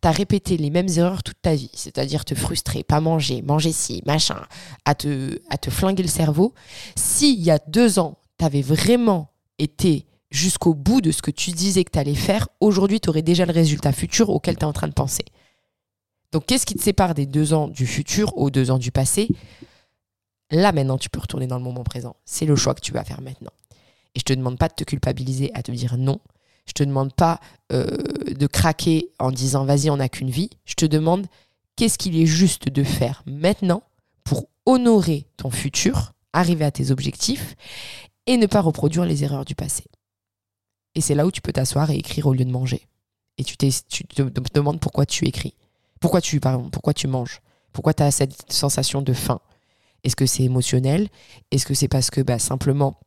t'as 0.00 0.12
répété 0.12 0.56
les 0.56 0.70
mêmes 0.70 0.88
erreurs 0.96 1.24
toute 1.24 1.42
ta 1.42 1.56
vie, 1.56 1.72
c'est-à-dire 1.74 2.24
te 2.24 2.36
frustrer, 2.36 2.84
pas 2.84 3.00
manger, 3.00 3.42
manger 3.42 3.72
ci, 3.72 4.00
machin, 4.06 4.40
à 4.84 4.94
te, 4.94 5.40
à 5.50 5.70
flinguer 5.70 6.04
le 6.04 6.08
cerveau. 6.08 6.54
Si 6.94 7.34
il 7.34 7.42
y 7.42 7.50
a 7.50 7.58
deux 7.66 7.98
ans, 7.98 8.18
t'avais 8.36 8.62
vraiment 8.62 9.32
été 9.58 10.06
jusqu'au 10.30 10.74
bout 10.74 11.00
de 11.00 11.10
ce 11.10 11.20
que 11.20 11.32
tu 11.32 11.50
disais 11.50 11.82
que 11.82 11.90
t'allais 11.90 12.14
faire, 12.14 12.46
aujourd'hui, 12.60 13.00
tu 13.00 13.08
aurais 13.08 13.22
déjà 13.22 13.44
le 13.44 13.52
résultat 13.52 13.90
futur 13.90 14.30
auquel 14.30 14.56
tu 14.56 14.60
es 14.60 14.64
en 14.64 14.72
train 14.72 14.88
de 14.88 14.92
penser. 14.92 15.24
Donc, 16.30 16.46
qu'est-ce 16.46 16.66
qui 16.66 16.74
te 16.74 16.82
sépare 16.82 17.14
des 17.14 17.26
deux 17.26 17.54
ans 17.54 17.66
du 17.66 17.88
futur 17.88 18.36
aux 18.36 18.50
deux 18.50 18.70
ans 18.70 18.78
du 18.78 18.92
passé? 18.92 19.28
Là, 20.50 20.72
maintenant, 20.72 20.98
tu 20.98 21.10
peux 21.10 21.20
retourner 21.20 21.46
dans 21.46 21.58
le 21.58 21.64
moment 21.64 21.84
présent. 21.84 22.16
C'est 22.24 22.46
le 22.46 22.56
choix 22.56 22.74
que 22.74 22.80
tu 22.80 22.92
vas 22.92 23.04
faire 23.04 23.20
maintenant. 23.20 23.52
Et 24.14 24.20
je 24.20 24.24
te 24.24 24.32
demande 24.32 24.58
pas 24.58 24.68
de 24.68 24.74
te 24.74 24.84
culpabiliser 24.84 25.50
à 25.54 25.62
te 25.62 25.70
dire 25.70 25.96
non. 25.98 26.20
Je 26.66 26.72
te 26.72 26.82
demande 26.82 27.12
pas 27.14 27.40
euh, 27.72 27.86
de 28.34 28.46
craquer 28.46 29.10
en 29.18 29.30
disant 29.30 29.64
vas-y, 29.64 29.90
on 29.90 29.96
n'a 29.96 30.08
qu'une 30.08 30.30
vie. 30.30 30.50
Je 30.64 30.74
te 30.74 30.86
demande 30.86 31.26
qu'est-ce 31.76 31.98
qu'il 31.98 32.18
est 32.18 32.26
juste 32.26 32.68
de 32.68 32.82
faire 32.82 33.22
maintenant 33.26 33.82
pour 34.24 34.48
honorer 34.66 35.26
ton 35.36 35.50
futur, 35.50 36.12
arriver 36.32 36.64
à 36.64 36.70
tes 36.70 36.90
objectifs 36.90 37.56
et 38.26 38.36
ne 38.36 38.46
pas 38.46 38.60
reproduire 38.60 39.04
les 39.04 39.24
erreurs 39.24 39.46
du 39.46 39.54
passé. 39.54 39.84
Et 40.94 41.00
c'est 41.00 41.14
là 41.14 41.26
où 41.26 41.30
tu 41.30 41.40
peux 41.40 41.52
t'asseoir 41.52 41.90
et 41.90 41.96
écrire 41.96 42.26
au 42.26 42.34
lieu 42.34 42.44
de 42.44 42.50
manger. 42.50 42.86
Et 43.38 43.44
tu, 43.44 43.56
te 43.56 44.50
demandes 44.52 44.80
pourquoi 44.80 45.06
tu 45.06 45.26
écris. 45.26 45.54
Pourquoi 46.00 46.20
tu, 46.20 46.40
pourquoi 46.40 46.92
tu 46.92 47.06
manges. 47.06 47.40
Pourquoi 47.72 47.94
tu 47.94 48.02
as 48.02 48.10
cette 48.10 48.52
sensation 48.52 49.00
de 49.00 49.12
faim. 49.12 49.40
Est-ce 50.04 50.16
que 50.16 50.26
c'est 50.26 50.42
émotionnel? 50.42 51.08
Est-ce 51.50 51.66
que 51.66 51.74
c'est 51.74 51.88
parce 51.88 52.10
que 52.10 52.20
bah, 52.20 52.38
simplement 52.38 53.00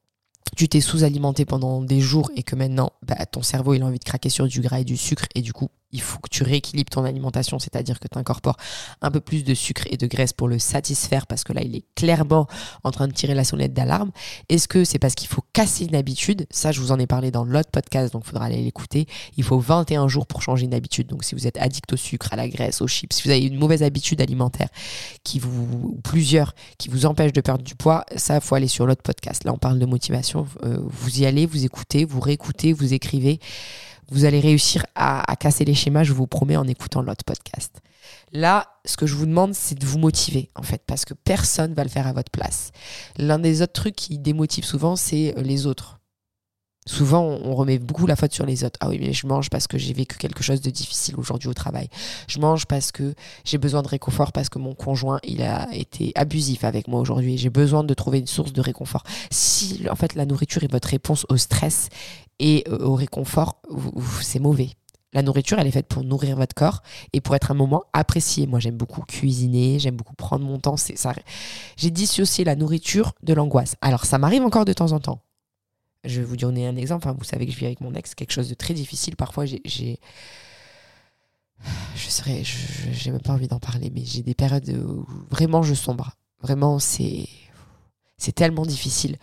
tu 0.58 0.68
t'es 0.68 0.82
sous-alimenté 0.82 1.46
pendant 1.46 1.82
des 1.82 2.02
jours 2.02 2.30
et 2.36 2.44
que 2.44 2.56
maintenant 2.56 2.92
bah, 3.04 3.26
ton 3.26 3.42
cerveau 3.42 3.74
il 3.74 3.82
a 3.84 3.86
envie 3.86 4.00
de 4.00 4.04
craquer 4.04 4.30
sur 4.30 4.48
du 4.48 4.62
gras 4.62 4.82
et 4.82 4.84
du 4.84 4.98
sucre 4.98 5.26
et 5.34 5.42
du 5.42 5.54
coup 5.54 5.70
il 5.92 6.02
faut 6.02 6.20
que 6.20 6.30
tu 6.30 6.44
rééquilibres 6.44 6.90
ton 6.90 7.04
alimentation, 7.04 7.60
c'est-à-dire 7.60 8.00
que 8.00 8.08
tu 8.08 8.18
incorpores 8.18 8.58
un 9.02 9.12
peu 9.12 9.20
plus 9.20 9.44
de 9.44 9.54
sucre 9.54 9.84
et 9.90 9.98
de 9.98 10.08
graisse 10.08 10.34
pour 10.34 10.48
le 10.48 10.60
satisfaire 10.60 11.28
parce 11.28 11.44
que 11.44 11.54
là, 11.54 11.62
il 11.64 11.76
est 11.76 11.86
clairement 11.96 12.48
en 12.84 12.92
train 12.92 13.08
de 13.08 13.14
tirer 13.14 13.34
la 13.34 13.44
sonnette 13.44 13.74
d'alarme. 13.74 14.12
Est-ce 14.50 14.68
que 14.68 14.84
c'est 14.84 15.00
parce 15.00 15.16
qu'il 15.16 15.28
faut 15.28 15.44
casser 15.54 15.86
une 15.86 15.96
habitude? 15.96 16.48
Ça, 16.50 16.72
je 16.72 16.80
vous 16.80 16.92
en 16.92 17.00
ai 17.00 17.08
parlé 17.08 17.32
dans 17.32 17.44
l'autre 17.44 17.70
podcast, 17.72 18.14
donc 18.14 18.24
il 18.26 18.30
faudra 18.30 18.46
aller 18.46 18.62
l'écouter. 18.62 19.08
Il 19.38 19.44
faut 19.44 19.60
21 19.60 20.08
jours 20.08 20.28
pour 20.28 20.42
changer 20.42 20.66
une 20.66 20.74
habitude. 20.74 21.08
Donc 21.08 21.24
si 21.24 21.36
vous 21.36 21.48
êtes 21.48 21.58
addict 21.58 21.92
au 21.94 21.98
sucre, 21.98 22.30
à 22.32 22.36
la 22.36 22.48
graisse, 22.48 22.82
aux 22.82 22.88
chips, 22.88 23.14
si 23.14 23.24
vous 23.24 23.30
avez 23.30 23.46
une 23.46 23.58
mauvaise 23.58 23.84
habitude 23.84 24.22
alimentaire 24.22 24.70
qui 25.24 25.40
vous, 25.40 25.68
ou 25.84 26.00
plusieurs 26.04 26.56
qui 26.78 26.90
vous 26.90 27.06
empêchent 27.06 27.34
de 27.34 27.42
perdre 27.42 27.64
du 27.64 27.76
poids, 27.76 28.06
ça, 28.16 28.36
il 28.36 28.42
faut 28.42 28.56
aller 28.56 28.68
sur 28.68 28.86
l'autre 28.86 29.04
podcast. 29.04 29.44
Là, 29.44 29.54
on 29.54 29.58
parle 29.58 29.80
de 29.80 29.86
motivation. 29.86 30.48
Euh, 30.64 30.78
vous 30.84 31.22
y 31.22 31.26
allez, 31.26 31.46
vous 31.46 31.66
écoutez, 31.66 32.06
vous 32.06 32.20
réécoutez, 32.20 32.74
vous 32.74 32.94
écrivez 32.94 33.40
vous 34.12 34.26
allez 34.26 34.40
réussir 34.40 34.86
à, 34.94 35.24
casser 35.40 35.66
les 35.66 35.74
schémas, 35.74 36.04
je 36.04 36.14
vous 36.14 36.28
promets, 36.28 36.58
en 36.58 36.68
écoutant 36.68 37.02
l'autre 37.02 37.24
podcast. 37.26 37.82
Là, 38.34 38.68
ce 38.86 38.98
que 38.98 39.08
je 39.08 39.16
vous 39.16 39.26
demande, 39.26 39.56
c'est 39.56 39.80
de 39.80 39.86
vous 39.86 39.98
motiver, 39.98 40.50
en 40.56 40.64
fait, 40.64 40.84
parce 40.86 41.06
que 41.06 41.14
personne 41.14 41.74
va 41.74 41.84
le 41.84 41.90
faire 41.90 42.08
à 42.08 42.14
votre 42.14 42.30
place. 42.30 42.72
L'un 43.18 43.40
des 43.40 43.62
autres 43.62 43.74
trucs 43.74 43.96
qui 43.96 44.20
démotive 44.20 44.66
souvent, 44.66 44.96
c'est 44.96 45.36
euh, 45.38 45.42
les 45.42 45.66
autres. 45.66 46.02
Souvent, 46.88 47.22
on 47.22 47.54
remet 47.54 47.78
beaucoup 47.78 48.08
la 48.08 48.16
faute 48.16 48.34
sur 48.34 48.44
les 48.44 48.64
autres. 48.64 48.80
Ah 48.82 48.90
oui, 48.90 48.98
mais 49.00 49.14
je 49.14 49.28
mange 49.28 49.52
parce 49.52 49.68
que 49.68 49.78
j'ai 49.78 49.94
vécu 49.94 50.18
quelque 50.18 50.42
chose 50.42 50.62
de 50.62 50.72
difficile 50.72 51.14
aujourd'hui 51.16 51.48
au 51.48 51.54
travail. 51.54 51.90
Je 52.28 52.40
mange 52.40 52.66
parce 52.66 52.92
que 52.92 53.14
j'ai 53.46 53.60
besoin 53.60 53.84
de 53.84 53.88
réconfort 53.88 54.32
parce 54.32 54.50
que 54.50 54.58
mon 54.58 54.74
conjoint, 54.74 55.20
il 55.24 55.44
a 55.44 55.68
été 55.76 56.12
abusif 56.16 56.64
avec 56.64 56.88
moi 56.88 57.00
aujourd'hui. 57.00 57.38
J'ai 57.38 57.52
besoin 57.52 57.84
de 57.84 57.94
trouver 57.94 58.18
une 58.18 58.28
source 58.28 58.52
de 58.52 58.62
réconfort. 58.62 59.04
Si, 59.30 59.86
en 59.92 59.96
fait, 59.96 60.16
la 60.16 60.26
nourriture 60.26 60.64
est 60.64 60.72
votre 60.72 60.88
réponse 60.88 61.28
au 61.30 61.38
stress 61.38 61.90
et 62.40 62.64
euh, 62.68 62.86
au 62.86 62.96
réconfort, 62.96 63.62
c'est 64.22 64.40
mauvais. 64.40 64.72
La 65.14 65.24
nourriture, 65.24 65.60
elle 65.60 65.68
est 65.68 65.72
faite 65.72 65.88
pour 65.88 66.04
nourrir 66.04 66.38
votre 66.38 66.56
corps 66.56 66.82
et 67.12 67.20
pour 67.20 67.36
être 67.36 67.52
un 67.52 67.54
moment 67.54 67.84
apprécié. 67.92 68.48
Moi, 68.48 68.60
j'aime 68.60 68.78
beaucoup 68.78 69.02
cuisiner, 69.02 69.78
j'aime 69.78 69.98
beaucoup 69.98 70.16
prendre 70.16 70.46
mon 70.46 70.58
temps. 70.58 70.76
J'ai 71.76 71.92
dissocié 71.92 72.46
la 72.46 72.56
nourriture 72.56 73.14
de 73.22 73.34
l'angoisse. 73.34 73.76
Alors, 73.82 74.06
ça 74.06 74.18
m'arrive 74.18 74.44
encore 74.44 74.64
de 74.64 74.72
temps 74.72 74.94
en 74.94 75.00
temps. 75.00 75.22
Je 76.06 76.22
vais 76.22 76.26
vous 76.26 76.38
donner 76.38 76.66
un 76.66 76.78
exemple. 76.78 77.12
vous 77.16 77.24
savez 77.26 77.46
que 77.46 77.52
je 77.52 77.58
vis 77.58 77.66
avec 77.66 77.82
mon 77.82 77.94
ex, 77.94 78.16
quelque 78.16 78.32
chose 78.32 78.50
de 78.50 78.54
très 78.54 78.74
difficile. 78.74 79.16
Parfois, 79.18 79.46
j'ai. 79.46 80.00
Je 81.96 82.10
serais. 82.10 82.42
J'ai 82.44 83.12
même 83.12 83.22
pas 83.22 83.34
envie 83.34 83.48
d'en 83.48 83.60
parler, 83.60 83.92
mais 83.94 84.04
j'ai 84.06 84.24
des 84.24 84.34
périodes 84.34 84.70
où 84.70 85.06
vraiment 85.30 85.62
je 85.62 85.74
sombre. 85.74 86.12
Vraiment, 86.42 86.80
c'est. 86.80 87.28
C'est 88.18 88.34
tellement 88.34 88.66
difficile. 88.66 89.18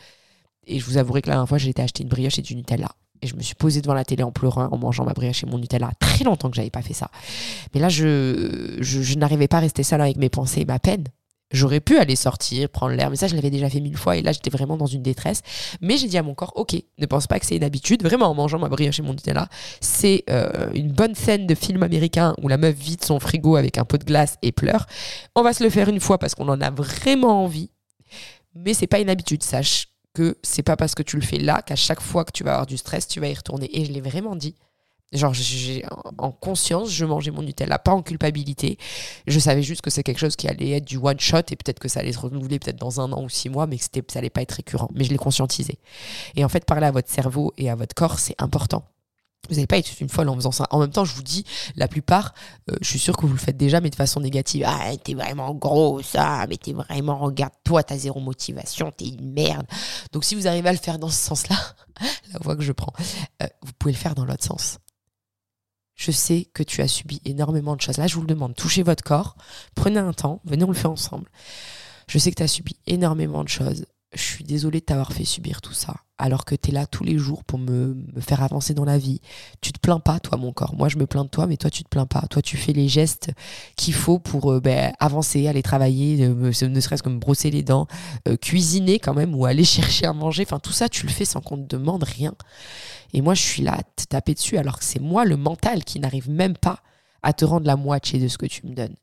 Et 0.68 0.78
je 0.78 0.84
vous 0.84 0.98
avouerai 0.98 1.22
que 1.22 1.28
la 1.28 1.34
dernière 1.34 1.48
fois, 1.48 1.58
j'ai 1.58 1.70
été 1.70 1.82
acheter 1.82 2.02
une 2.02 2.08
brioche 2.08 2.38
et 2.38 2.42
du 2.42 2.54
Nutella. 2.54 2.90
Et 3.22 3.26
je 3.26 3.34
me 3.34 3.42
suis 3.42 3.54
posée 3.54 3.80
devant 3.80 3.94
la 3.94 4.04
télé 4.04 4.22
en 4.22 4.30
pleurant, 4.30 4.68
en 4.70 4.78
mangeant 4.78 5.04
ma 5.04 5.12
brioche 5.12 5.42
et 5.42 5.46
mon 5.46 5.58
Nutella. 5.58 5.90
Très 5.98 6.24
longtemps 6.24 6.50
que 6.50 6.56
j'avais 6.56 6.70
pas 6.70 6.82
fait 6.82 6.94
ça. 6.94 7.10
Mais 7.74 7.80
là, 7.80 7.88
je, 7.88 8.76
je, 8.80 9.18
n'arrivais 9.18 9.48
pas 9.48 9.56
à 9.56 9.60
rester 9.60 9.82
seule 9.82 10.02
avec 10.02 10.16
mes 10.18 10.28
pensées 10.28 10.60
et 10.60 10.64
ma 10.64 10.78
peine. 10.78 11.04
J'aurais 11.50 11.80
pu 11.80 11.96
aller 11.96 12.14
sortir, 12.14 12.68
prendre 12.68 12.94
l'air, 12.94 13.08
mais 13.08 13.16
ça, 13.16 13.26
je 13.26 13.34
l'avais 13.34 13.48
déjà 13.48 13.70
fait 13.70 13.80
mille 13.80 13.96
fois 13.96 14.18
et 14.18 14.22
là, 14.22 14.32
j'étais 14.32 14.50
vraiment 14.50 14.76
dans 14.76 14.86
une 14.86 15.02
détresse. 15.02 15.40
Mais 15.80 15.96
j'ai 15.96 16.06
dit 16.06 16.18
à 16.18 16.22
mon 16.22 16.34
corps, 16.34 16.52
ok, 16.56 16.76
ne 16.98 17.06
pense 17.06 17.26
pas 17.26 17.40
que 17.40 17.46
c'est 17.46 17.56
une 17.56 17.64
habitude. 17.64 18.02
Vraiment, 18.02 18.26
en 18.26 18.34
mangeant 18.34 18.58
ma 18.58 18.68
brioche 18.68 18.98
et 18.98 19.02
mon 19.02 19.14
Nutella, 19.14 19.48
c'est 19.80 20.24
euh, 20.28 20.70
une 20.74 20.92
bonne 20.92 21.14
scène 21.14 21.46
de 21.46 21.54
film 21.54 21.82
américain 21.82 22.34
où 22.42 22.48
la 22.48 22.58
meuf 22.58 22.76
vide 22.76 23.02
son 23.02 23.18
frigo 23.18 23.56
avec 23.56 23.78
un 23.78 23.86
pot 23.86 23.96
de 23.96 24.04
glace 24.04 24.36
et 24.42 24.52
pleure. 24.52 24.86
On 25.34 25.42
va 25.42 25.54
se 25.54 25.64
le 25.64 25.70
faire 25.70 25.88
une 25.88 26.00
fois 26.00 26.18
parce 26.18 26.34
qu'on 26.34 26.48
en 26.50 26.60
a 26.60 26.70
vraiment 26.70 27.42
envie, 27.44 27.70
mais 28.54 28.74
c'est 28.74 28.86
pas 28.86 29.00
une 29.00 29.08
habitude. 29.08 29.42
Sache 29.42 29.87
que 30.18 30.36
c'est 30.42 30.64
pas 30.64 30.76
parce 30.76 30.96
que 30.96 31.04
tu 31.04 31.14
le 31.14 31.22
fais 31.22 31.38
là 31.38 31.62
qu'à 31.62 31.76
chaque 31.76 32.00
fois 32.00 32.24
que 32.24 32.32
tu 32.32 32.42
vas 32.42 32.54
avoir 32.54 32.66
du 32.66 32.76
stress, 32.76 33.06
tu 33.06 33.20
vas 33.20 33.28
y 33.28 33.34
retourner. 33.34 33.70
Et 33.72 33.84
je 33.84 33.92
l'ai 33.92 34.00
vraiment 34.00 34.34
dit. 34.34 34.56
Genre, 35.12 35.32
en 36.18 36.32
conscience, 36.32 36.90
je 36.90 37.04
mangeais 37.06 37.30
mon 37.30 37.42
Nutella, 37.42 37.78
pas 37.78 37.92
en 37.92 38.02
culpabilité. 38.02 38.78
Je 39.26 39.38
savais 39.38 39.62
juste 39.62 39.80
que 39.80 39.90
c'est 39.90 40.02
quelque 40.02 40.18
chose 40.18 40.36
qui 40.36 40.48
allait 40.48 40.72
être 40.72 40.84
du 40.84 40.98
one 40.98 41.20
shot 41.20 41.38
et 41.38 41.56
peut-être 41.56 41.78
que 41.78 41.88
ça 41.88 42.00
allait 42.00 42.12
se 42.12 42.18
renouveler 42.18 42.58
peut-être 42.58 42.76
dans 42.76 43.00
un 43.00 43.10
an 43.12 43.22
ou 43.22 43.28
six 43.28 43.48
mois, 43.48 43.66
mais 43.66 43.78
que 43.78 43.84
ça 43.84 44.18
allait 44.18 44.28
pas 44.28 44.42
être 44.42 44.52
récurrent. 44.52 44.90
Mais 44.92 45.04
je 45.04 45.10
l'ai 45.10 45.16
conscientisé. 45.16 45.78
Et 46.34 46.44
en 46.44 46.48
fait, 46.48 46.64
parler 46.66 46.86
à 46.86 46.90
votre 46.90 47.08
cerveau 47.08 47.54
et 47.56 47.70
à 47.70 47.76
votre 47.76 47.94
corps, 47.94 48.18
c'est 48.18 48.34
important. 48.38 48.84
Vous 49.48 49.54
n'allez 49.54 49.66
pas 49.66 49.78
être 49.78 49.90
une 50.00 50.08
folle 50.08 50.28
en 50.28 50.34
faisant 50.34 50.52
ça. 50.52 50.66
En 50.70 50.80
même 50.80 50.90
temps, 50.90 51.04
je 51.04 51.14
vous 51.14 51.22
dis, 51.22 51.44
la 51.76 51.88
plupart, 51.88 52.34
euh, 52.70 52.76
je 52.80 52.88
suis 52.88 52.98
sûr 52.98 53.16
que 53.16 53.26
vous 53.26 53.32
le 53.32 53.38
faites 53.38 53.56
déjà, 53.56 53.80
mais 53.80 53.90
de 53.90 53.94
façon 53.94 54.20
négative. 54.20 54.64
Ah, 54.66 54.96
t'es 54.96 55.14
vraiment 55.14 55.54
gros, 55.54 56.02
ça, 56.02 56.46
mais 56.48 56.56
t'es 56.56 56.72
vraiment, 56.72 57.18
regarde-toi, 57.18 57.82
t'as 57.82 57.96
zéro 57.96 58.20
motivation, 58.20 58.90
t'es 58.90 59.08
une 59.08 59.32
merde. 59.32 59.66
Donc, 60.12 60.24
si 60.24 60.34
vous 60.34 60.46
arrivez 60.46 60.68
à 60.68 60.72
le 60.72 60.78
faire 60.78 60.98
dans 60.98 61.08
ce 61.08 61.22
sens-là, 61.22 61.56
la 62.32 62.38
voix 62.40 62.56
que 62.56 62.62
je 62.62 62.72
prends, 62.72 62.92
euh, 63.42 63.46
vous 63.62 63.72
pouvez 63.78 63.92
le 63.92 63.98
faire 63.98 64.14
dans 64.14 64.24
l'autre 64.24 64.44
sens 64.44 64.78
je 65.98 66.12
sais 66.12 66.48
que 66.54 66.62
tu 66.62 66.80
as 66.80 66.88
subi 66.88 67.20
énormément 67.24 67.74
de 67.74 67.80
choses. 67.80 67.98
Là, 67.98 68.06
je 68.06 68.14
vous 68.14 68.20
le 68.20 68.28
demande, 68.28 68.54
touchez 68.54 68.84
votre 68.84 69.02
corps, 69.02 69.36
prenez 69.74 69.98
un 69.98 70.12
temps, 70.12 70.40
venez, 70.44 70.64
on 70.64 70.68
le 70.68 70.74
fait 70.74 70.86
ensemble. 70.86 71.28
Je 72.06 72.18
sais 72.18 72.30
que 72.30 72.36
tu 72.36 72.42
as 72.44 72.48
subi 72.48 72.76
énormément 72.86 73.42
de 73.42 73.48
choses. 73.48 73.84
Je 74.14 74.22
suis 74.22 74.44
désolée 74.44 74.80
de 74.80 74.86
t'avoir 74.86 75.12
fait 75.12 75.26
subir 75.26 75.60
tout 75.60 75.74
ça, 75.74 75.96
alors 76.16 76.46
que 76.46 76.54
tu 76.54 76.70
es 76.70 76.72
là 76.72 76.86
tous 76.86 77.04
les 77.04 77.18
jours 77.18 77.44
pour 77.44 77.58
me, 77.58 77.94
faire 78.20 78.42
avancer 78.42 78.72
dans 78.72 78.86
la 78.86 78.96
vie. 78.96 79.20
Tu 79.60 79.70
te 79.70 79.78
plains 79.78 80.00
pas, 80.00 80.18
toi, 80.18 80.38
mon 80.38 80.50
corps. 80.50 80.74
Moi, 80.74 80.88
je 80.88 80.96
me 80.96 81.06
plains 81.06 81.24
de 81.24 81.28
toi, 81.28 81.46
mais 81.46 81.58
toi, 81.58 81.68
tu 81.68 81.84
te 81.84 81.90
plains 81.90 82.06
pas. 82.06 82.22
Toi, 82.30 82.40
tu 82.40 82.56
fais 82.56 82.72
les 82.72 82.88
gestes 82.88 83.30
qu'il 83.76 83.92
faut 83.92 84.18
pour 84.18 84.50
euh, 84.50 84.60
ben, 84.60 84.94
avancer, 84.98 85.46
aller 85.46 85.62
travailler, 85.62 86.24
euh, 86.24 86.52
ne 86.68 86.80
serait-ce 86.80 87.02
que 87.02 87.10
me 87.10 87.18
brosser 87.18 87.50
les 87.50 87.62
dents, 87.62 87.86
euh, 88.28 88.36
cuisiner 88.36 88.98
quand 88.98 89.12
même, 89.12 89.34
ou 89.34 89.44
aller 89.44 89.64
chercher 89.76 90.06
à 90.06 90.14
manger. 90.14 90.44
Enfin, 90.46 90.58
tout 90.58 90.72
ça, 90.72 90.88
tu 90.88 91.04
le 91.04 91.12
fais 91.12 91.26
sans 91.26 91.42
qu'on 91.42 91.58
te 91.58 91.76
demande 91.76 92.02
rien. 92.02 92.34
Et 93.12 93.20
moi, 93.20 93.34
je 93.34 93.42
suis 93.42 93.62
là 93.62 93.74
à 93.74 93.82
te 93.82 94.04
taper 94.08 94.32
dessus 94.32 94.56
alors 94.56 94.78
que 94.78 94.86
c'est 94.86 95.00
moi, 95.00 95.26
le 95.26 95.36
mental, 95.36 95.84
qui 95.84 96.00
n'arrive 96.00 96.30
même 96.30 96.56
pas 96.56 96.82
à 97.22 97.34
te 97.34 97.44
rendre 97.44 97.66
la 97.66 97.76
moitié 97.76 98.18
de 98.18 98.28
ce 98.28 98.38
que 98.38 98.46
tu 98.46 98.66
me 98.66 98.74
donnes. 98.74 98.96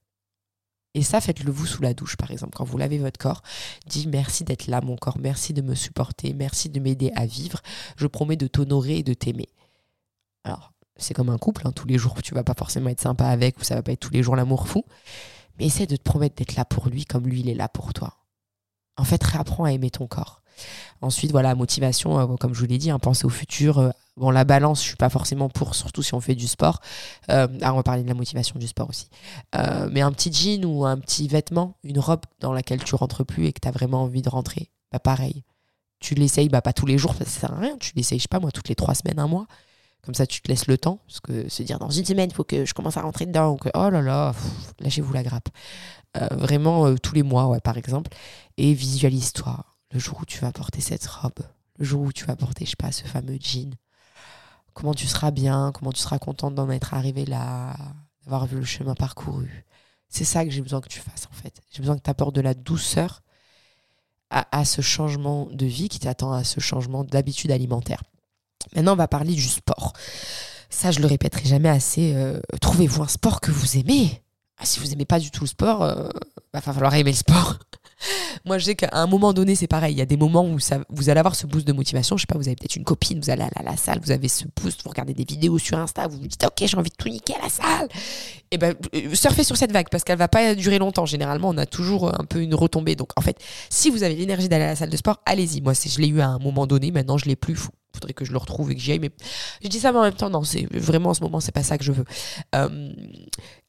Et 0.96 1.04
ça, 1.04 1.20
faites-le 1.20 1.52
vous 1.52 1.66
sous 1.66 1.82
la 1.82 1.94
douche, 1.94 2.16
par 2.16 2.32
exemple. 2.32 2.56
Quand 2.56 2.64
vous 2.64 2.78
lavez 2.78 2.98
votre 2.98 3.20
corps, 3.20 3.44
dites 3.86 4.08
merci 4.08 4.46
d'être 4.46 4.68
là, 4.68 4.80
mon 4.80 4.96
corps. 4.96 5.18
Merci 5.20 5.52
de 5.52 5.62
me 5.62 5.76
supporter. 5.76 6.34
Merci 6.34 6.70
de 6.70 6.80
m'aider 6.80 7.12
à 7.16 7.26
vivre. 7.26 7.62
Je 7.98 8.08
promets 8.08 8.38
de 8.38 8.48
t'honorer 8.48 9.00
et 9.00 9.04
de 9.04 9.14
t'aimer. 9.14 9.50
Alors, 10.46 10.72
c'est 10.96 11.14
comme 11.14 11.30
un 11.30 11.38
couple. 11.38 11.68
Hein. 11.68 11.74
Tous 11.74 11.86
les 11.86 11.98
jours, 11.98 12.22
tu 12.24 12.34
vas 12.34 12.46
pas 12.46 12.54
forcément 12.58 12.90
être 12.90 13.02
sympa 13.02 13.28
avec 13.28 13.60
ou 13.60 13.64
ça 13.66 13.76
va 13.76 13.84
pas 13.84 13.92
être 13.92 14.00
tous 14.00 14.14
les 14.14 14.24
jours 14.24 14.38
l'amour 14.38 14.70
fou. 14.70 14.86
Mais 15.60 15.66
essaie 15.66 15.86
de 15.86 15.98
te 15.98 16.02
promettre 16.02 16.36
d'être 16.36 16.56
là 16.56 16.64
pour 16.64 16.88
lui 16.88 17.04
comme 17.04 17.28
lui, 17.28 17.42
il 17.42 17.50
est 17.50 17.56
là 17.56 17.68
pour 17.68 17.94
toi. 17.94 18.16
En 18.96 19.04
fait, 19.04 19.22
réapprends 19.22 19.66
à 19.66 19.74
aimer 19.74 19.92
ton 19.92 20.08
corps. 20.08 20.44
Ensuite, 21.02 21.32
voilà, 21.32 21.54
motivation, 21.56 22.20
euh, 22.20 22.36
comme 22.38 22.54
je 22.54 22.60
vous 22.60 22.66
l'ai 22.66 22.78
dit, 22.78 22.90
hein, 22.90 23.00
penser 23.00 23.26
au 23.26 23.30
futur. 23.30 23.80
Euh, 23.80 23.90
bon, 24.18 24.32
la 24.32 24.44
balance, 24.44 24.82
je 24.82 24.88
suis 24.88 24.96
pas 24.96 25.10
forcément 25.10 25.50
pour, 25.50 25.76
surtout 25.76 26.02
si 26.02 26.14
on 26.14 26.22
fait 26.22 26.36
du 26.36 26.48
sport. 26.48 26.80
Euh, 27.30 27.48
on 27.62 27.74
va 27.74 27.84
parler 27.84 28.04
de 28.04 28.08
la 28.08 28.14
motivation 28.14 28.58
du 28.58 28.68
sport 28.68 28.90
aussi. 28.90 29.10
mais 29.92 30.02
un 30.02 30.12
petit 30.12 30.32
jean 30.32 30.66
ou 30.66 30.86
un 30.86 30.98
petit 30.98 31.28
vêtement, 31.28 31.78
une 31.84 32.00
robe 32.00 32.22
dans 32.40 32.54
laquelle 32.54 32.84
tu 32.84 32.96
rentres 32.96 33.26
plus 33.26 33.48
et 33.48 33.54
que 33.54 33.60
tu 33.60 33.68
as 33.68 33.72
vraiment 33.72 34.04
envie 34.04 34.22
de 34.22 34.30
rentrer, 34.30 34.70
bah 34.92 35.00
pareil. 35.00 35.44
Tu 36.00 36.16
l'essayes, 36.16 36.50
bah 36.50 36.62
pas 36.62 36.74
tous 36.74 36.86
les 36.86 36.98
jours, 36.98 37.16
ça 37.16 37.26
sert 37.26 37.54
à 37.54 37.60
rien. 37.60 37.78
Tu 37.78 37.94
l'essayes, 37.96 38.20
je 38.20 38.24
sais 38.24 38.28
pas 38.28 38.40
moi, 38.40 38.52
toutes 38.52 38.70
les 38.70 38.76
trois 38.76 38.96
semaines, 38.96 39.20
un 39.20 39.28
mois. 39.28 39.48
Comme 40.04 40.14
ça, 40.14 40.28
tu 40.28 40.42
te 40.42 40.48
laisses 40.48 40.68
le 40.68 40.78
temps. 40.78 41.00
Parce 41.08 41.20
que 41.20 41.50
se 41.50 41.64
dire 41.64 41.80
dans 41.80 41.90
une 41.90 42.06
semaine, 42.06 42.30
il 42.30 42.36
faut 42.36 42.44
que 42.44 42.66
je 42.66 42.74
commence 42.74 42.98
à 42.98 43.02
rentrer 43.02 43.26
dedans. 43.26 43.58
que, 43.58 43.70
oh 43.74 43.90
là 43.90 44.02
là, 44.02 44.34
lâchez-vous 44.80 45.14
la 45.14 45.24
grappe. 45.24 45.50
vraiment, 46.32 46.96
tous 46.96 47.16
les 47.16 47.24
mois, 47.24 47.48
ouais, 47.48 47.60
par 47.60 47.78
exemple. 47.78 48.12
Et 48.58 48.74
visualise-toi 48.74 49.66
le 49.96 50.02
jour 50.02 50.20
où 50.22 50.26
tu 50.26 50.40
vas 50.40 50.52
porter 50.52 50.82
cette 50.82 51.08
robe, 51.08 51.40
le 51.80 51.86
jour 51.86 52.02
où 52.02 52.12
tu 52.12 52.26
vas 52.26 52.36
porter, 52.36 52.66
je 52.66 52.72
sais 52.72 52.76
pas, 52.78 52.92
ce 52.92 53.06
fameux 53.06 53.38
jean, 53.40 53.74
comment 54.74 54.94
tu 54.94 55.08
seras 55.08 55.32
bien, 55.32 55.72
comment 55.74 55.94
tu 55.94 56.02
seras 56.02 56.20
contente 56.20 56.54
d'en 56.54 56.70
être 56.70 56.94
arrivé 56.94 57.26
là, 57.26 57.78
d'avoir 58.24 58.46
vu 58.46 58.58
le 58.58 58.66
chemin 58.66 58.94
parcouru. 58.94 59.66
C'est 60.10 60.26
ça 60.26 60.44
que 60.44 60.52
j'ai 60.52 60.62
besoin 60.62 60.82
que 60.82 60.90
tu 60.90 61.00
fasses 61.00 61.28
en 61.32 61.34
fait. 61.34 61.62
J'ai 61.72 61.80
besoin 61.80 61.98
que 61.98 62.04
tu 62.04 62.10
apportes 62.10 62.36
de 62.36 62.42
la 62.42 62.54
douceur 62.54 63.24
à, 64.30 64.66
ce 64.66 64.82
changement 64.82 65.48
de 65.50 65.66
vie 65.66 65.88
qui 65.88 66.00
t'attend, 66.00 66.34
à 66.34 66.44
ce 66.44 66.60
changement 66.60 67.06
d'habitude 67.06 67.52
alimentaire. 67.52 68.04
Maintenant, 68.76 68.94
on 68.94 68.98
va 68.98 69.08
parler 69.08 69.34
du 69.34 69.48
sport. 69.48 69.94
Ça, 70.70 70.92
je 70.92 71.00
le 71.00 71.08
répéterai 71.08 71.46
jamais 71.46 71.70
assez. 71.70 72.14
Euh, 72.16 72.42
trouvez-vous 72.60 73.02
un 73.02 73.08
sport 73.08 73.40
que 73.40 73.52
vous 73.52 73.78
aimez? 73.78 74.22
Ah, 74.58 74.66
si 74.66 74.82
vous 74.82 74.92
aimez 74.92 75.06
pas 75.06 75.20
du 75.20 75.32
tout 75.32 75.46
le 75.46 75.48
sport, 75.48 75.84
il 75.86 76.35
va 76.60 76.74
falloir 76.74 76.94
aimer 76.96 77.12
le 77.12 77.18
sport. 77.18 77.58
Moi, 78.46 78.58
je 78.58 78.66
sais 78.66 78.76
qu'à 78.76 78.90
un 78.92 79.08
moment 79.08 79.34
donné, 79.34 79.56
c'est 79.56 79.68
pareil. 79.68 79.94
Il 79.94 79.98
y 79.98 80.02
a 80.02 80.06
des 80.06 80.18
moments 80.18 80.46
où 80.46 80.58
vous 80.90 81.10
allez 81.10 81.20
avoir 81.20 81.36
ce 81.36 81.48
boost 81.48 81.66
de 81.66 81.74
motivation. 81.74 82.18
Je 82.18 82.22
sais 82.22 82.28
pas, 82.28 82.38
vous 82.38 82.48
avez 82.48 82.56
peut-être 82.56 82.76
une 82.76 82.84
copine, 82.84 83.20
vous 83.20 83.30
allez 83.30 83.44
à 83.44 83.64
la, 83.64 83.78
salle, 83.78 84.00
vous 84.04 84.12
avez 84.12 84.28
ce 84.28 84.46
boost, 84.62 84.84
vous 84.84 84.90
regardez 84.90 85.14
des 85.14 85.24
vidéos 85.24 85.58
sur 85.58 85.78
Insta, 85.78 86.08
vous 86.08 86.18
vous 86.18 86.28
dites, 86.28 86.44
OK, 86.44 86.66
j'ai 86.66 86.78
envie 86.78 86.90
de 86.90 86.96
tout 86.96 87.10
niquer 87.10 87.34
à 87.36 87.44
la 87.44 87.50
salle. 87.50 87.88
Et 88.52 88.56
eh 88.56 88.58
ben, 88.58 88.76
euh, 88.94 89.16
surfez 89.16 89.44
sur 89.44 89.58
cette 89.58 89.72
vague 89.72 89.90
parce 89.90 90.04
qu'elle 90.04 90.18
va 90.18 90.28
pas 90.28 90.54
durer 90.56 90.78
longtemps. 90.78 91.06
Généralement, 91.06 91.50
on 91.50 91.58
a 91.58 91.66
toujours 91.66 92.14
un 92.20 92.26
peu 92.26 92.42
une 92.42 92.54
retombée. 92.54 92.96
Donc, 92.96 93.10
en 93.16 93.22
fait, 93.22 93.38
si 93.70 93.90
vous 93.90 94.04
avez 94.04 94.16
l'énergie 94.16 94.50
d'aller 94.50 94.66
à 94.66 94.68
la 94.68 94.76
salle 94.76 94.90
de 94.90 94.98
sport, 94.98 95.22
allez-y. 95.26 95.62
Moi, 95.62 95.74
je 95.74 96.00
l'ai 96.00 96.08
eu 96.08 96.22
à 96.22 96.28
un 96.28 96.40
moment 96.40 96.68
donné. 96.68 96.92
Maintenant, 96.92 97.18
je 97.18 97.26
l'ai 97.26 97.36
plus. 97.36 97.54
Il 97.54 97.98
faudrait 97.98 98.14
que 98.14 98.26
je 98.26 98.32
le 98.32 98.38
retrouve 98.38 98.72
et 98.72 98.76
que 98.76 98.82
j'y 98.82 98.92
aille. 98.92 99.00
Mais 99.00 99.12
je 99.64 99.68
dis 99.70 99.80
ça, 99.80 99.92
mais 99.92 100.00
en 100.00 100.04
même 100.04 100.14
temps, 100.14 100.30
non, 100.30 100.44
c'est 100.44 100.68
vraiment 100.74 101.10
en 101.10 101.14
ce 101.14 101.22
moment, 101.22 101.40
c'est 101.40 101.54
pas 101.54 101.64
ça 101.64 101.78
que 101.78 101.84
je 101.84 101.94
veux. 101.94 102.06
Euh, 102.54 102.92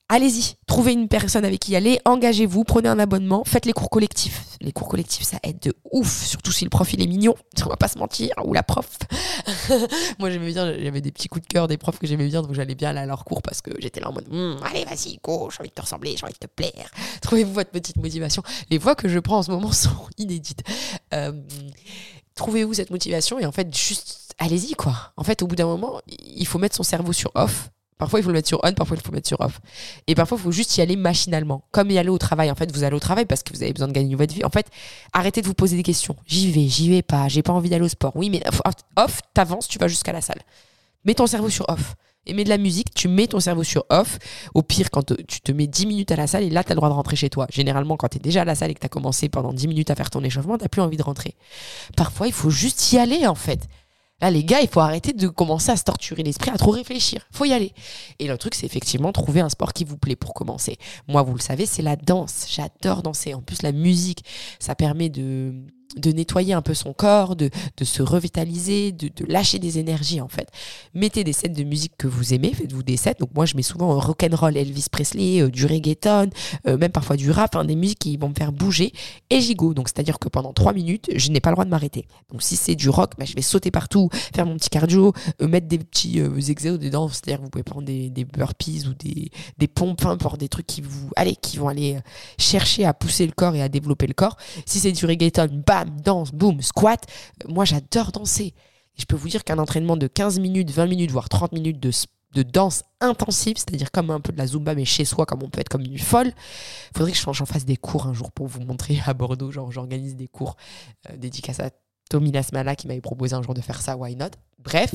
allez-y, 0.09 0.55
trouvez 0.67 0.93
une 0.93 1.09
personne 1.09 1.45
avec 1.45 1.61
qui 1.61 1.73
y 1.73 1.77
aller, 1.77 2.01
engagez-vous, 2.05 2.65
prenez 2.65 2.89
un 2.89 2.99
abonnement, 2.99 3.45
faites 3.45 3.67
les 3.67 3.73
cours 3.73 3.91
collectifs. 3.91 4.43
Les 4.61 4.73
cours 4.73 4.89
collectifs, 4.89 5.25
ça 5.25 5.39
aide 5.43 5.59
de 5.61 5.75
ouf, 5.93 6.25
surtout 6.25 6.53
si 6.53 6.65
le 6.65 6.71
prof 6.71 6.93
il 6.93 7.03
est 7.03 7.07
mignon, 7.07 7.35
on 7.65 7.69
va 7.69 7.77
pas 7.77 7.89
se 7.89 7.99
mentir, 7.99 8.35
ou 8.45 8.53
la 8.53 8.63
prof. 8.63 8.99
Moi 10.19 10.31
j'aimais 10.31 10.53
bien, 10.53 10.73
j'avais 10.79 11.01
des 11.01 11.13
petits 11.13 11.29
coups 11.29 11.47
de 11.47 11.53
cœur 11.53 11.69
des 11.69 11.77
profs 11.77 11.99
que 11.99 12.07
j'aimais 12.07 12.29
bien, 12.29 12.43
donc 12.43 12.55
j'allais 12.55 12.75
bien 12.75 12.91
aller 12.91 13.01
à 13.01 13.07
leur 13.07 13.25
cours 13.25 13.43
parce 13.43 13.61
que 13.61 13.71
j'étais 13.79 14.01
là 14.01 14.09
en 14.09 14.13
mode, 14.13 14.29
hum, 14.31 14.59
allez 14.63 14.85
vas-y, 14.85 15.19
go, 15.23 15.51
j'ai 15.51 15.61
envie 15.61 15.71
de 15.71 15.75
te 15.75 15.83
ressembler, 15.83 16.17
j'ai 16.17 16.25
envie 16.25 16.35
de 16.35 16.39
te 16.39 16.47
plaire. 16.47 16.91
Trouvez-vous 17.23 17.53
votre 17.53 17.71
petite 17.71 17.97
motivation. 17.97 18.43
Les 18.71 18.79
voix 18.79 18.95
que 18.95 19.09
je 19.09 19.19
prends 19.19 19.39
en 19.39 19.43
ce 19.43 19.51
moment 19.51 19.73
sont 19.73 20.09
inédites. 20.19 20.63
Euh, 21.15 21.33
trouvez-vous 22.35 22.75
cette 22.75 22.91
motivation 22.91 23.39
et 23.39 23.47
en 23.47 23.53
fait 23.53 23.75
juste 23.77 24.35
allez-y 24.39 24.75
quoi. 24.75 25.13
En 25.17 25.25
fait 25.25 25.43
au 25.43 25.47
bout 25.47 25.57
d'un 25.57 25.67
moment, 25.67 26.01
il 26.07 26.47
faut 26.47 26.59
mettre 26.59 26.77
son 26.77 26.83
cerveau 26.83 27.13
sur 27.13 27.31
off 27.35 27.71
Parfois, 27.99 28.21
il 28.21 28.23
faut 28.23 28.29
le 28.29 28.35
mettre 28.35 28.49
sur 28.49 28.61
on, 28.63 28.73
parfois, 28.73 28.97
il 28.97 29.03
faut 29.03 29.11
le 29.11 29.17
mettre 29.17 29.29
sur 29.29 29.41
off. 29.41 29.61
Et 30.07 30.15
parfois, 30.15 30.37
il 30.39 30.43
faut 30.43 30.53
juste 30.53 30.77
y 30.77 30.83
aller 30.83 30.97
machinalement. 30.97 31.65
Comme 31.71 31.91
y 31.91 31.99
aller 31.99 32.11
au 32.11 32.19
travail. 32.19 32.51
En 32.51 32.55
fait, 32.55 32.71
vous 32.71 32.85
allez 32.85 32.95
au 32.95 33.01
travail 33.01 33.25
parce 33.25 33.43
que 33.43 33.55
vous 33.55 33.63
avez 33.63 33.73
besoin 33.73 33.89
de 33.89 33.93
gagner 33.93 34.15
votre 34.15 34.35
vie. 34.35 34.45
En 34.45 34.51
fait, 34.51 34.67
arrêtez 35.15 35.41
de 35.41 35.47
vous 35.47 35.55
poser 35.55 35.77
des 35.77 35.83
questions. 35.83 36.15
J'y 36.27 36.53
vais, 36.53 36.69
j'y 36.69 36.91
vais 36.91 37.03
pas, 37.03 37.29
j'ai 37.29 37.43
pas 37.43 37.53
envie 37.53 37.71
d'aller 37.71 37.85
au 37.85 37.89
sport. 37.89 38.13
Oui, 38.15 38.29
mais 38.29 38.43
off, 38.97 39.21
t'avances, 39.33 39.67
tu 39.69 39.79
vas 39.79 39.89
jusqu'à 39.89 40.13
la 40.13 40.21
salle. 40.21 40.43
Mets 41.05 41.15
ton 41.15 41.27
cerveau 41.27 41.49
sur 41.49 41.65
off. 41.69 41.95
Et 42.27 42.35
mets 42.35 42.45
de 42.45 42.49
la 42.49 42.59
musique, 42.59 42.93
tu 42.93 43.07
mets 43.09 43.29
ton 43.29 43.41
cerveau 43.41 43.63
sur 43.63 43.85
off. 43.89 44.19
Au 44.53 44.63
pire, 44.63 44.91
quand 44.91 45.15
tu 45.29 45.41
te 45.41 45.53
mets 45.53 45.69
10 45.69 45.87
minutes 45.87 46.11
à 46.11 46.17
la 46.17 46.27
salle 46.27 46.43
et 46.43 46.51
là, 46.51 46.65
tu 46.65 46.73
as 46.73 46.75
le 46.75 46.79
droit 46.79 46.89
de 46.89 46.95
rentrer 46.95 47.17
chez 47.17 47.31
toi. 47.31 47.47
Généralement, 47.51 47.97
quand 47.97 48.09
tu 48.09 48.17
es 48.17 48.21
déjà 48.21 48.43
à 48.43 48.45
la 48.45 48.57
salle 48.57 48.73
et 48.73 48.75
que 48.75 48.81
tu 48.81 48.89
commencé 48.89 49.29
pendant 49.29 49.53
10 49.53 49.69
minutes 49.69 49.91
à 49.91 49.95
faire 49.95 50.11
ton 50.11 50.23
échauffement, 50.23 50.59
tu 50.59 50.69
plus 50.69 50.83
envie 50.83 50.97
de 50.97 51.05
rentrer. 51.05 51.35
Parfois, 51.97 52.27
il 52.27 52.33
faut 52.33 52.51
juste 52.51 52.93
y 52.93 52.99
aller, 52.99 53.27
en 53.27 53.37
fait 53.37 53.69
Là, 54.21 54.31
les 54.31 54.45
gars, 54.45 54.61
il 54.63 54.69
faut 54.69 54.81
arrêter 54.81 55.13
de 55.13 55.29
commencer 55.29 55.71
à 55.71 55.77
se 55.77 55.85
torturer 55.85 56.23
l'esprit, 56.23 56.51
à 56.51 56.57
trop 56.57 56.71
réfléchir. 56.71 57.27
faut 57.31 57.45
y 57.45 57.53
aller. 57.53 57.73
Et 58.19 58.29
le 58.29 58.39
truc, 58.39 58.55
c'est 58.55 58.65
effectivement 58.65 59.13
trouver 59.13 59.41
un 59.41 59.51
sport 59.51 59.75
qui 59.75 59.85
vous 59.85 59.99
plaît 59.99 60.17
pour 60.17 60.33
commencer. 60.33 60.79
Moi, 61.07 61.23
vous 61.23 61.35
le 61.35 61.41
savez, 61.41 61.67
c'est 61.67 61.83
la 61.83 61.97
danse. 61.97 62.47
J'adore 62.49 63.03
danser. 63.03 63.35
En 63.35 63.43
plus, 63.43 63.61
la 63.61 63.73
musique, 63.73 64.25
ça 64.59 64.75
permet 64.75 65.11
de, 65.11 65.53
de 65.97 66.13
nettoyer 66.13 66.53
un 66.53 66.63
peu 66.63 66.75
son 66.75 66.93
corps, 66.93 67.37
de, 67.37 67.51
de 67.77 67.85
se 67.85 68.03
revitaliser, 68.03 68.93
de, 68.93 69.09
de, 69.09 69.25
lâcher 69.27 69.59
des 69.59 69.79
énergies 69.79 70.21
en 70.21 70.29
fait. 70.29 70.49
Mettez 70.95 71.25
des 71.25 71.33
sets 71.33 71.49
de 71.49 71.65
musique 71.65 71.93
que 71.97 72.07
vous 72.07 72.35
aimez, 72.35 72.53
faites-vous 72.53 72.83
des 72.83 72.97
sets. 72.97 73.17
Donc 73.21 73.31
moi 73.35 73.47
je 73.47 73.57
mets 73.57 73.63
souvent 73.63 73.99
rock 73.99 74.25
and 74.25 74.37
roll, 74.37 74.57
Elvis 74.57 74.87
Presley, 74.91 75.43
euh, 75.43 75.49
du 75.49 75.67
reggaeton, 75.67 76.31
euh, 76.67 76.77
même 76.77 76.93
parfois 76.93 77.17
du 77.17 77.31
rap, 77.31 77.57
hein, 77.57 77.65
des 77.65 77.77
musiques 77.77 78.01
qui 78.01 78.17
vont 78.17 78.29
me 78.29 78.35
faire 78.35 78.53
bouger 78.53 78.93
et 79.31 79.55
go. 79.55 79.75
Donc 79.75 79.89
c'est-à-dire 79.89 80.19
que 80.19 80.29
pendant 80.29 80.53
trois 80.53 80.73
minutes, 80.73 81.09
je 81.15 81.31
n'ai 81.31 81.41
pas 81.41 81.51
le 81.51 81.55
droit 81.55 81.65
de 81.65 81.71
m'arrêter. 81.71 82.07
Donc 82.31 82.43
si 82.43 82.57
c'est 82.57 82.75
du 82.75 82.89
rock, 82.89 83.13
bah, 83.19 83.25
je 83.25 83.35
vais 83.35 83.43
sauter 83.43 83.71
partout, 83.71 84.09
faire 84.35 84.47
mon 84.47 84.57
petit 84.57 84.71
cardio, 84.71 85.13
euh, 85.41 85.49
mettre 85.49 85.69
des 85.69 85.79
petits 85.79 86.21
exos 86.49 86.79
dedans. 86.79 87.09
C'est-à-dire 87.09 87.41
vous 87.41 87.51
pouvez 87.51 87.65
prendre 87.65 87.87
des, 87.87 88.11
burpees 88.25 88.87
ou 88.89 88.95
des, 88.95 89.31
des 89.59 89.69
pompes, 89.69 89.97
pour 90.19 90.37
des 90.37 90.49
trucs 90.49 90.67
qui 90.67 90.81
vous, 90.81 91.11
allez, 91.17 91.37
qui 91.37 91.57
vont 91.57 91.69
aller 91.69 91.99
chercher 92.39 92.85
à 92.85 92.95
pousser 92.95 93.27
le 93.27 93.33
corps 93.33 93.55
et 93.55 93.63
à 93.63 93.69
développer 93.69 94.07
le 94.07 94.15
corps. 94.15 94.37
Si 94.65 94.79
c'est 94.81 94.93
du 94.93 95.07
reggaeton, 95.07 95.63
bam 95.85 96.01
danse, 96.01 96.33
boum, 96.33 96.61
squat. 96.63 97.05
Moi, 97.49 97.65
j'adore 97.65 98.13
danser. 98.13 98.55
Je 98.99 99.05
peux 99.05 99.17
vous 99.17 99.29
dire 99.29 99.45
qu'un 99.45 99.59
entraînement 99.59 99.97
de 99.97 100.07
15 100.07 100.39
minutes, 100.39 100.71
20 100.71 100.87
minutes, 100.87 101.11
voire 101.11 101.29
30 101.29 101.53
minutes 101.53 101.81
de, 101.81 101.91
de 102.35 102.43
danse 102.43 102.83
intensive, 103.01 103.57
c'est-à-dire 103.59 103.91
comme 103.91 104.11
un 104.11 104.21
peu 104.21 104.33
de 104.33 104.39
la 104.39 104.47
zumba, 104.47 104.75
mais 104.75 104.85
chez 104.85 105.05
soi, 105.05 105.27
comme 105.27 105.43
on 105.43 105.51
peut 105.51 105.61
être 105.61 105.69
comme 105.69 105.83
une 105.83 105.99
folle, 105.99 106.33
faudrait 106.97 107.13
que 107.13 107.19
j'en 107.19 107.47
fasse 107.47 107.65
des 107.65 107.77
cours 107.77 108.07
un 108.07 108.15
jour 108.15 108.33
pour 108.33 108.47
vous 108.47 108.61
montrer 108.61 109.01
à 109.05 109.13
Bordeaux. 109.13 109.51
Genre, 109.51 109.71
j'organise 109.71 110.17
des 110.17 110.29
cours 110.29 110.57
euh, 111.11 111.17
dédicaces 111.17 111.61
à 111.61 111.71
Tommy 112.09 112.33
Lasmala 112.33 112.77
qui 112.77 112.87
m'avait 112.87 113.01
proposé 113.01 113.35
un 113.35 113.43
jour 113.43 113.55
de 113.55 113.61
faire 113.61 113.83
ça, 113.83 113.97
why 113.97 114.17
not? 114.17 114.31
Bref, 114.59 114.95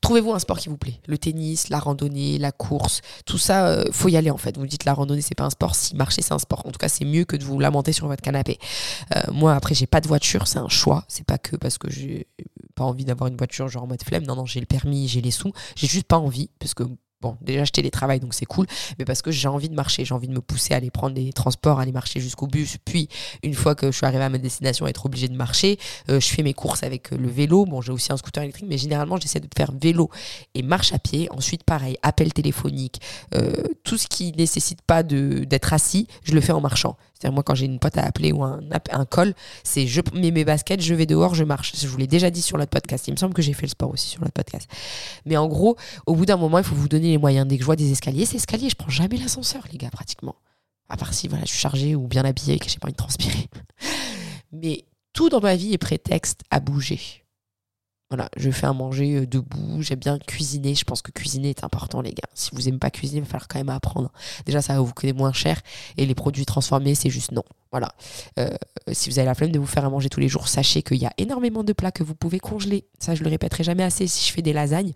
Trouvez-vous 0.00 0.32
un 0.32 0.38
sport 0.38 0.58
qui 0.58 0.68
vous 0.68 0.76
plaît? 0.76 1.00
Le 1.06 1.18
tennis, 1.18 1.68
la 1.68 1.78
randonnée, 1.78 2.38
la 2.38 2.52
course, 2.52 3.00
tout 3.24 3.38
ça, 3.38 3.68
euh, 3.68 3.84
faut 3.92 4.08
y 4.08 4.16
aller 4.16 4.30
en 4.30 4.36
fait. 4.36 4.56
Vous 4.56 4.66
dites 4.66 4.84
la 4.84 4.94
randonnée, 4.94 5.22
c'est 5.22 5.34
pas 5.34 5.44
un 5.44 5.50
sport. 5.50 5.74
Si 5.74 5.94
marcher, 5.96 6.22
c'est 6.22 6.34
un 6.34 6.38
sport. 6.38 6.62
En 6.66 6.70
tout 6.70 6.78
cas, 6.78 6.88
c'est 6.88 7.04
mieux 7.04 7.24
que 7.24 7.36
de 7.36 7.44
vous 7.44 7.58
lamenter 7.58 7.92
sur 7.92 8.06
votre 8.06 8.22
canapé. 8.22 8.58
Euh, 9.14 9.20
moi, 9.32 9.54
après, 9.54 9.74
j'ai 9.74 9.86
pas 9.86 10.00
de 10.00 10.08
voiture, 10.08 10.46
c'est 10.46 10.58
un 10.58 10.68
choix. 10.68 11.04
C'est 11.08 11.24
pas 11.24 11.38
que 11.38 11.56
parce 11.56 11.78
que 11.78 11.90
j'ai 11.90 12.26
pas 12.74 12.84
envie 12.84 13.04
d'avoir 13.04 13.28
une 13.28 13.36
voiture 13.36 13.68
genre 13.68 13.84
en 13.84 13.86
mode 13.86 14.02
flemme. 14.02 14.24
Non, 14.24 14.36
non, 14.36 14.46
j'ai 14.46 14.60
le 14.60 14.66
permis, 14.66 15.08
j'ai 15.08 15.20
les 15.20 15.30
sous. 15.30 15.52
J'ai 15.74 15.86
juste 15.86 16.06
pas 16.06 16.18
envie 16.18 16.50
parce 16.58 16.74
que 16.74 16.84
Déjà, 17.40 17.64
je 17.64 17.72
télétravaille, 17.72 18.20
donc 18.20 18.34
c'est 18.34 18.46
cool, 18.46 18.66
mais 18.98 19.04
parce 19.04 19.22
que 19.22 19.30
j'ai 19.30 19.48
envie 19.48 19.68
de 19.68 19.74
marcher, 19.74 20.04
j'ai 20.04 20.14
envie 20.14 20.28
de 20.28 20.32
me 20.32 20.40
pousser 20.40 20.74
à 20.74 20.76
aller 20.78 20.90
prendre 20.90 21.14
des 21.14 21.32
transports, 21.32 21.80
aller 21.80 21.92
marcher 21.92 22.20
jusqu'au 22.20 22.46
bus. 22.46 22.76
Puis, 22.84 23.08
une 23.42 23.54
fois 23.54 23.74
que 23.74 23.90
je 23.90 23.96
suis 23.96 24.06
arrivé 24.06 24.24
à 24.24 24.28
ma 24.28 24.38
destination, 24.38 24.86
être 24.86 25.06
obligé 25.06 25.28
de 25.28 25.36
marcher, 25.36 25.78
euh, 26.10 26.20
je 26.20 26.28
fais 26.28 26.42
mes 26.42 26.54
courses 26.54 26.82
avec 26.82 27.12
euh, 27.12 27.16
le 27.16 27.28
vélo. 27.28 27.64
Bon, 27.64 27.80
j'ai 27.80 27.92
aussi 27.92 28.12
un 28.12 28.16
scooter 28.16 28.42
électrique, 28.42 28.66
mais 28.68 28.78
généralement, 28.78 29.16
j'essaie 29.16 29.40
de 29.40 29.48
faire 29.56 29.72
vélo 29.72 30.10
et 30.54 30.62
marche 30.62 30.92
à 30.92 30.98
pied. 30.98 31.28
Ensuite, 31.30 31.64
pareil, 31.64 31.96
appel 32.02 32.32
téléphonique, 32.32 33.00
euh, 33.34 33.62
tout 33.84 33.98
ce 33.98 34.06
qui 34.06 34.32
nécessite 34.32 34.82
pas 34.82 35.02
d'être 35.02 35.72
assis, 35.72 36.06
je 36.22 36.32
le 36.32 36.40
fais 36.40 36.52
en 36.52 36.60
marchant. 36.60 36.96
C'est-à-dire, 37.18 37.34
moi, 37.34 37.42
quand 37.42 37.54
j'ai 37.54 37.64
une 37.64 37.78
pote 37.78 37.96
à 37.96 38.04
appeler 38.04 38.30
ou 38.32 38.44
un, 38.44 38.60
un 38.92 39.06
c'est 39.64 39.86
je 39.86 40.02
mets 40.12 40.30
mes 40.30 40.44
baskets, 40.44 40.82
je 40.82 40.94
vais 40.94 41.06
dehors, 41.06 41.34
je 41.34 41.44
marche. 41.44 41.72
Je 41.74 41.88
vous 41.88 41.96
l'ai 41.96 42.06
déjà 42.06 42.30
dit 42.30 42.42
sur 42.42 42.58
notre 42.58 42.70
podcast. 42.70 43.08
Il 43.08 43.12
me 43.12 43.16
semble 43.16 43.32
que 43.32 43.40
j'ai 43.40 43.54
fait 43.54 43.66
le 43.66 43.70
sport 43.70 43.90
aussi 43.90 44.08
sur 44.08 44.20
notre 44.20 44.34
podcast. 44.34 44.68
Mais 45.24 45.38
en 45.38 45.48
gros, 45.48 45.76
au 46.04 46.14
bout 46.14 46.26
d'un 46.26 46.36
moment, 46.36 46.58
il 46.58 46.64
faut 46.64 46.74
vous 46.74 46.88
donner 46.88 47.08
les 47.08 47.18
moyens. 47.18 47.46
Dès 47.46 47.56
que 47.56 47.62
je 47.62 47.66
vois 47.66 47.76
des 47.76 47.90
escaliers, 47.90 48.26
c'est 48.26 48.36
escalier, 48.36 48.68
je 48.68 48.76
prends 48.76 48.90
jamais 48.90 49.16
l'ascenseur, 49.16 49.62
les 49.72 49.78
gars, 49.78 49.90
pratiquement. 49.90 50.36
À 50.88 50.96
part 50.96 51.14
si 51.14 51.26
voilà, 51.26 51.44
je 51.44 51.50
suis 51.50 51.58
chargée 51.58 51.96
ou 51.96 52.06
bien 52.06 52.24
habillée 52.24 52.54
et 52.54 52.58
que 52.58 52.68
j'ai 52.68 52.78
pas 52.78 52.86
envie 52.86 52.92
de 52.92 52.98
transpirer. 52.98 53.48
Mais 54.52 54.84
tout 55.14 55.30
dans 55.30 55.40
ma 55.40 55.56
vie 55.56 55.72
est 55.72 55.78
prétexte 55.78 56.42
à 56.50 56.60
bouger. 56.60 57.25
Voilà, 58.08 58.28
je 58.36 58.52
fais 58.52 58.68
à 58.68 58.72
manger 58.72 59.16
euh, 59.16 59.26
debout, 59.26 59.82
j'aime 59.82 59.98
bien 59.98 60.16
cuisiner. 60.18 60.76
Je 60.76 60.84
pense 60.84 61.02
que 61.02 61.10
cuisiner 61.10 61.50
est 61.50 61.64
important, 61.64 62.00
les 62.00 62.12
gars. 62.12 62.28
Si 62.34 62.50
vous 62.52 62.62
n'aimez 62.62 62.78
pas 62.78 62.90
cuisiner, 62.90 63.18
il 63.18 63.24
va 63.24 63.26
falloir 63.26 63.48
quand 63.48 63.58
même 63.58 63.68
apprendre. 63.68 64.12
Déjà, 64.44 64.62
ça 64.62 64.74
va 64.74 64.80
vous 64.80 64.94
coûter 64.94 65.12
moins 65.12 65.32
cher. 65.32 65.60
Et 65.96 66.06
les 66.06 66.14
produits 66.14 66.46
transformés, 66.46 66.94
c'est 66.94 67.10
juste 67.10 67.32
non. 67.32 67.42
Voilà. 67.72 67.92
Euh, 68.38 68.50
si 68.92 69.10
vous 69.10 69.18
avez 69.18 69.26
la 69.26 69.34
flemme 69.34 69.50
de 69.50 69.58
vous 69.58 69.66
faire 69.66 69.84
à 69.84 69.90
manger 69.90 70.08
tous 70.08 70.20
les 70.20 70.28
jours, 70.28 70.46
sachez 70.46 70.82
qu'il 70.82 70.98
y 70.98 71.06
a 71.06 71.12
énormément 71.18 71.64
de 71.64 71.72
plats 71.72 71.90
que 71.90 72.04
vous 72.04 72.14
pouvez 72.14 72.38
congeler. 72.38 72.86
Ça, 73.00 73.16
je 73.16 73.24
le 73.24 73.28
répéterai 73.28 73.64
jamais 73.64 73.82
assez. 73.82 74.06
Si 74.06 74.28
je 74.28 74.32
fais 74.32 74.42
des 74.42 74.52
lasagnes, 74.52 74.92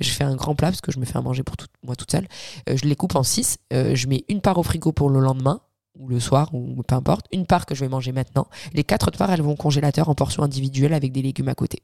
je 0.00 0.08
fais 0.08 0.24
un 0.24 0.34
grand 0.34 0.54
plat 0.54 0.68
parce 0.68 0.80
que 0.80 0.92
je 0.92 0.98
me 0.98 1.04
fais 1.04 1.18
à 1.18 1.22
manger 1.22 1.42
pour 1.42 1.56
moi 1.82 1.94
toute 1.94 2.10
seule. 2.10 2.26
Euh, 2.70 2.76
je 2.78 2.86
les 2.86 2.96
coupe 2.96 3.16
en 3.16 3.22
six. 3.22 3.58
je 3.70 4.06
mets 4.06 4.24
une 4.30 4.40
part 4.40 4.56
au 4.56 4.62
frigo 4.62 4.92
pour 4.92 5.10
le 5.10 5.20
lendemain 5.20 5.60
ou 5.98 6.08
le 6.08 6.20
soir, 6.20 6.54
ou 6.54 6.82
peu 6.82 6.94
importe, 6.94 7.26
une 7.32 7.46
part 7.46 7.66
que 7.66 7.74
je 7.74 7.80
vais 7.80 7.88
manger 7.88 8.12
maintenant. 8.12 8.48
Les 8.72 8.84
quatre 8.84 9.10
parts, 9.10 9.30
elles 9.30 9.42
vont 9.42 9.52
au 9.52 9.56
congélateur 9.56 10.08
en 10.08 10.14
portions 10.14 10.42
individuelles 10.42 10.94
avec 10.94 11.12
des 11.12 11.22
légumes 11.22 11.48
à 11.48 11.54
côté. 11.54 11.82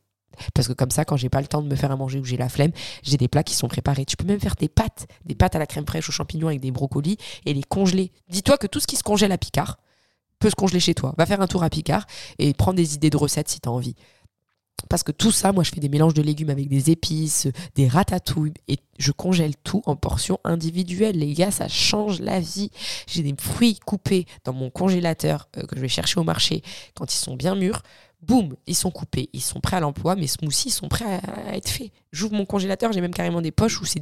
Parce 0.54 0.68
que 0.68 0.72
comme 0.72 0.90
ça, 0.90 1.04
quand 1.04 1.16
j'ai 1.16 1.28
pas 1.28 1.40
le 1.40 1.46
temps 1.46 1.62
de 1.62 1.68
me 1.68 1.76
faire 1.76 1.90
à 1.90 1.96
manger 1.96 2.18
ou 2.18 2.24
j'ai 2.24 2.36
la 2.36 2.48
flemme, 2.48 2.72
j'ai 3.02 3.16
des 3.16 3.28
plats 3.28 3.42
qui 3.42 3.54
sont 3.54 3.68
préparés. 3.68 4.04
Tu 4.04 4.16
peux 4.16 4.26
même 4.26 4.40
faire 4.40 4.56
des 4.56 4.68
pâtes, 4.68 5.06
des 5.24 5.34
pâtes 5.34 5.56
à 5.56 5.58
la 5.58 5.66
crème 5.66 5.86
fraîche 5.86 6.08
aux 6.08 6.12
champignons 6.12 6.48
avec 6.48 6.60
des 6.60 6.70
brocolis 6.70 7.16
et 7.46 7.54
les 7.54 7.62
congeler. 7.62 8.12
Dis-toi 8.28 8.58
que 8.58 8.66
tout 8.66 8.80
ce 8.80 8.86
qui 8.86 8.96
se 8.96 9.02
congèle 9.02 9.32
à 9.32 9.38
Picard 9.38 9.78
peut 10.38 10.50
se 10.50 10.54
congeler 10.54 10.80
chez 10.80 10.94
toi. 10.94 11.14
Va 11.16 11.26
faire 11.26 11.40
un 11.40 11.46
tour 11.46 11.62
à 11.62 11.70
Picard 11.70 12.06
et 12.38 12.52
prends 12.54 12.72
des 12.72 12.94
idées 12.94 13.10
de 13.10 13.16
recettes 13.16 13.48
si 13.48 13.60
tu 13.60 13.68
as 13.68 13.72
envie. 13.72 13.94
Parce 14.88 15.02
que 15.02 15.12
tout 15.12 15.30
ça, 15.30 15.52
moi, 15.52 15.62
je 15.64 15.70
fais 15.70 15.80
des 15.80 15.88
mélanges 15.88 16.14
de 16.14 16.22
légumes 16.22 16.50
avec 16.50 16.68
des 16.68 16.90
épices, 16.90 17.48
des 17.74 17.88
ratatouilles, 17.88 18.54
et 18.68 18.78
je 18.98 19.12
congèle 19.12 19.56
tout 19.56 19.82
en 19.86 19.96
portions 19.96 20.38
individuelles. 20.44 21.16
Les 21.16 21.34
gars, 21.34 21.50
ça 21.50 21.68
change 21.68 22.20
la 22.20 22.40
vie. 22.40 22.70
J'ai 23.06 23.22
des 23.22 23.34
fruits 23.38 23.78
coupés 23.78 24.26
dans 24.44 24.52
mon 24.52 24.70
congélateur 24.70 25.48
euh, 25.56 25.62
que 25.66 25.76
je 25.76 25.80
vais 25.80 25.88
chercher 25.88 26.18
au 26.20 26.24
marché 26.24 26.62
quand 26.94 27.12
ils 27.12 27.18
sont 27.18 27.36
bien 27.36 27.54
mûrs 27.54 27.82
boum, 28.22 28.54
ils 28.66 28.74
sont 28.74 28.90
coupés, 28.90 29.28
ils 29.32 29.40
sont 29.40 29.60
prêts 29.60 29.76
à 29.76 29.80
l'emploi, 29.80 30.14
mes 30.14 30.26
smoothies 30.26 30.70
sont 30.70 30.88
prêts 30.88 31.20
à, 31.48 31.56
être 31.56 31.68
faits. 31.68 31.90
J'ouvre 32.12 32.34
mon 32.34 32.44
congélateur, 32.44 32.92
j'ai 32.92 33.00
même 33.00 33.14
carrément 33.14 33.40
des 33.40 33.50
poches 33.50 33.80
où 33.80 33.84
c'est 33.84 34.00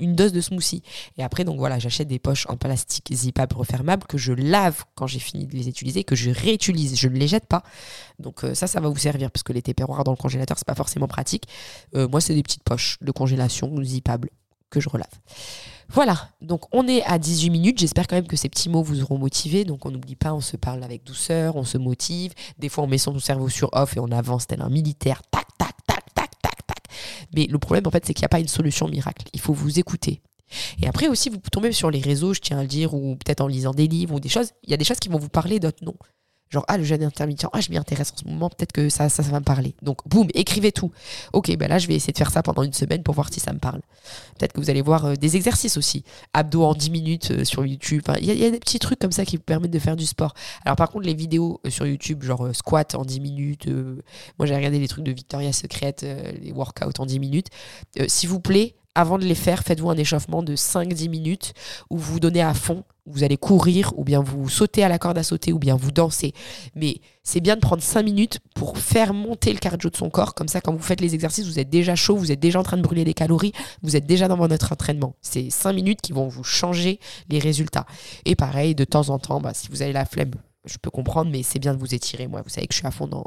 une 0.00 0.14
dose 0.14 0.32
de 0.32 0.40
smoothie. 0.40 0.82
Et 1.18 1.22
après, 1.22 1.44
donc 1.44 1.58
voilà, 1.58 1.78
j'achète 1.78 2.08
des 2.08 2.18
poches 2.18 2.46
en 2.48 2.56
plastique 2.56 3.08
zippables 3.12 3.56
refermables 3.56 4.06
que 4.06 4.18
je 4.18 4.32
lave 4.32 4.84
quand 4.94 5.06
j'ai 5.06 5.18
fini 5.18 5.46
de 5.46 5.54
les 5.54 5.68
utiliser, 5.68 6.04
que 6.04 6.16
je 6.16 6.30
réutilise, 6.30 6.98
je 6.98 7.08
ne 7.08 7.16
les 7.16 7.28
jette 7.28 7.46
pas. 7.46 7.62
Donc 8.18 8.44
euh, 8.44 8.54
ça, 8.54 8.66
ça 8.66 8.80
va 8.80 8.88
vous 8.88 8.98
servir 8.98 9.30
parce 9.30 9.42
que 9.42 9.52
les 9.52 9.62
tupperwares 9.62 10.04
dans 10.04 10.12
le 10.12 10.16
congélateur, 10.16 10.58
c'est 10.58 10.66
pas 10.66 10.74
forcément 10.74 11.08
pratique. 11.08 11.46
Euh, 11.94 12.08
moi, 12.08 12.20
c'est 12.20 12.34
des 12.34 12.42
petites 12.42 12.64
poches 12.64 12.98
de 13.00 13.12
congélation 13.12 13.82
zippables 13.82 14.30
je 14.80 14.88
relave. 14.88 15.06
Voilà, 15.88 16.30
donc 16.40 16.62
on 16.72 16.88
est 16.88 17.02
à 17.04 17.18
18 17.18 17.50
minutes. 17.50 17.78
J'espère 17.78 18.06
quand 18.06 18.16
même 18.16 18.26
que 18.26 18.36
ces 18.36 18.48
petits 18.48 18.68
mots 18.68 18.82
vous 18.82 19.02
auront 19.02 19.18
motivé. 19.18 19.64
Donc 19.64 19.86
on 19.86 19.90
n'oublie 19.90 20.16
pas, 20.16 20.32
on 20.32 20.40
se 20.40 20.56
parle 20.56 20.82
avec 20.82 21.04
douceur, 21.04 21.56
on 21.56 21.64
se 21.64 21.78
motive. 21.78 22.32
Des 22.58 22.68
fois, 22.68 22.84
on 22.84 22.86
met 22.86 22.98
son 22.98 23.18
cerveau 23.18 23.48
sur 23.48 23.70
off 23.72 23.96
et 23.96 24.00
on 24.00 24.10
avance 24.10 24.46
tel 24.46 24.62
un 24.62 24.70
militaire. 24.70 25.22
Tac, 25.30 25.46
tac, 25.58 25.74
tac, 25.86 26.04
tac, 26.14 26.30
tac, 26.42 26.66
tac. 26.66 26.84
Mais 27.34 27.46
le 27.46 27.58
problème, 27.58 27.86
en 27.86 27.90
fait, 27.90 28.04
c'est 28.06 28.14
qu'il 28.14 28.22
n'y 28.22 28.26
a 28.26 28.30
pas 28.30 28.40
une 28.40 28.48
solution 28.48 28.88
miracle. 28.88 29.26
Il 29.32 29.40
faut 29.40 29.52
vous 29.52 29.78
écouter. 29.78 30.22
Et 30.80 30.86
après 30.86 31.08
aussi, 31.08 31.30
vous 31.30 31.38
tombez 31.52 31.72
sur 31.72 31.90
les 31.90 32.00
réseaux, 32.00 32.34
je 32.34 32.40
tiens 32.40 32.58
à 32.58 32.62
le 32.62 32.68
dire, 32.68 32.94
ou 32.94 33.16
peut-être 33.16 33.40
en 33.40 33.46
lisant 33.46 33.72
des 33.72 33.88
livres 33.88 34.14
ou 34.14 34.20
des 34.20 34.28
choses. 34.28 34.50
Il 34.64 34.70
y 34.70 34.74
a 34.74 34.76
des 34.76 34.84
choses 34.84 34.98
qui 34.98 35.08
vont 35.08 35.18
vous 35.18 35.28
parler, 35.28 35.58
d'autres 35.60 35.84
non. 35.84 35.94
Genre, 36.50 36.64
ah, 36.68 36.78
le 36.78 36.84
jeûne 36.84 37.02
intermittent, 37.02 37.46
ah, 37.52 37.60
je 37.60 37.70
m'y 37.70 37.76
intéresse 37.76 38.12
en 38.12 38.16
ce 38.16 38.24
moment, 38.24 38.48
peut-être 38.48 38.72
que 38.72 38.88
ça, 38.88 39.08
ça, 39.08 39.22
va 39.22 39.40
me 39.40 39.44
parler. 39.44 39.74
Donc, 39.82 40.06
boum, 40.06 40.28
écrivez 40.34 40.72
tout. 40.72 40.92
Ok, 41.32 41.54
ben 41.56 41.68
là, 41.68 41.78
je 41.78 41.88
vais 41.88 41.94
essayer 41.94 42.12
de 42.12 42.18
faire 42.18 42.30
ça 42.30 42.42
pendant 42.42 42.62
une 42.62 42.72
semaine 42.72 43.02
pour 43.02 43.14
voir 43.14 43.32
si 43.32 43.40
ça 43.40 43.52
me 43.52 43.58
parle. 43.58 43.80
Peut-être 44.38 44.52
que 44.52 44.60
vous 44.60 44.70
allez 44.70 44.82
voir 44.82 45.06
euh, 45.06 45.14
des 45.14 45.36
exercices 45.36 45.76
aussi. 45.76 46.04
Abdos 46.32 46.64
en 46.64 46.74
10 46.74 46.90
minutes 46.90 47.30
euh, 47.32 47.44
sur 47.44 47.66
YouTube. 47.66 48.02
Il 48.20 48.32
y, 48.32 48.44
a 48.44 48.50
des 48.50 48.60
petits 48.60 48.78
trucs 48.78 48.98
comme 48.98 49.12
ça 49.12 49.24
qui 49.24 49.36
vous 49.36 49.42
permettent 49.42 49.72
de 49.72 49.78
faire 49.78 49.96
du 49.96 50.06
sport. 50.06 50.34
Alors, 50.64 50.76
par 50.76 50.90
contre, 50.90 51.06
les 51.06 51.14
vidéos 51.14 51.60
euh, 51.66 51.70
sur 51.70 51.86
YouTube, 51.86 52.22
genre 52.22 52.54
squat 52.54 52.94
en 52.94 53.04
10 53.04 53.20
minutes, 53.20 53.68
moi, 54.38 54.46
j'ai 54.46 54.54
regardé 54.54 54.78
les 54.78 54.88
trucs 54.88 55.04
de 55.04 55.12
Victoria's 55.12 55.56
Secret, 55.56 55.96
les 56.40 56.52
workouts 56.52 56.98
en 56.98 57.06
10 57.06 57.18
minutes. 57.18 57.48
S'il 58.06 58.28
vous 58.28 58.40
plaît, 58.40 58.76
avant 58.94 59.18
de 59.18 59.24
les 59.24 59.34
faire, 59.34 59.62
faites-vous 59.62 59.90
un 59.90 59.96
échauffement 59.96 60.42
de 60.42 60.54
5-10 60.54 61.08
minutes 61.08 61.54
où 61.90 61.98
vous 61.98 62.20
donnez 62.20 62.42
à 62.42 62.54
fond. 62.54 62.84
Vous 63.06 63.22
allez 63.22 63.36
courir, 63.36 63.92
ou 63.96 64.04
bien 64.04 64.22
vous 64.22 64.48
sautez 64.48 64.82
à 64.82 64.88
la 64.88 64.98
corde 64.98 65.18
à 65.18 65.22
sauter, 65.22 65.52
ou 65.52 65.58
bien 65.58 65.76
vous 65.76 65.90
dansez. 65.90 66.32
Mais 66.74 67.00
c'est 67.22 67.40
bien 67.40 67.56
de 67.56 67.60
prendre 67.60 67.82
5 67.82 68.02
minutes 68.02 68.38
pour 68.54 68.78
faire 68.78 69.12
monter 69.12 69.52
le 69.52 69.58
cardio 69.58 69.90
de 69.90 69.96
son 69.96 70.08
corps. 70.08 70.34
Comme 70.34 70.48
ça, 70.48 70.60
quand 70.60 70.72
vous 70.72 70.82
faites 70.82 71.00
les 71.00 71.14
exercices, 71.14 71.46
vous 71.46 71.58
êtes 71.58 71.68
déjà 71.68 71.96
chaud, 71.96 72.16
vous 72.16 72.32
êtes 72.32 72.40
déjà 72.40 72.60
en 72.60 72.62
train 72.62 72.78
de 72.78 72.82
brûler 72.82 73.04
des 73.04 73.14
calories, 73.14 73.52
vous 73.82 73.96
êtes 73.96 74.06
déjà 74.06 74.26
dans 74.28 74.36
votre 74.36 74.72
entraînement. 74.72 75.16
C'est 75.20 75.50
5 75.50 75.72
minutes 75.72 76.00
qui 76.00 76.12
vont 76.12 76.28
vous 76.28 76.44
changer 76.44 76.98
les 77.28 77.40
résultats. 77.40 77.84
Et 78.24 78.36
pareil, 78.36 78.74
de 78.74 78.84
temps 78.84 79.10
en 79.10 79.18
temps, 79.18 79.40
bah, 79.40 79.52
si 79.52 79.68
vous 79.68 79.82
avez 79.82 79.92
la 79.92 80.06
flemme, 80.06 80.32
je 80.64 80.78
peux 80.78 80.90
comprendre, 80.90 81.30
mais 81.30 81.42
c'est 81.42 81.58
bien 81.58 81.74
de 81.74 81.78
vous 81.78 81.94
étirer. 81.94 82.26
Moi, 82.26 82.42
vous 82.42 82.48
savez 82.48 82.66
que 82.66 82.74
je 82.74 82.78
suis 82.78 82.86
à 82.86 82.90
fond 82.90 83.06
dans, 83.06 83.24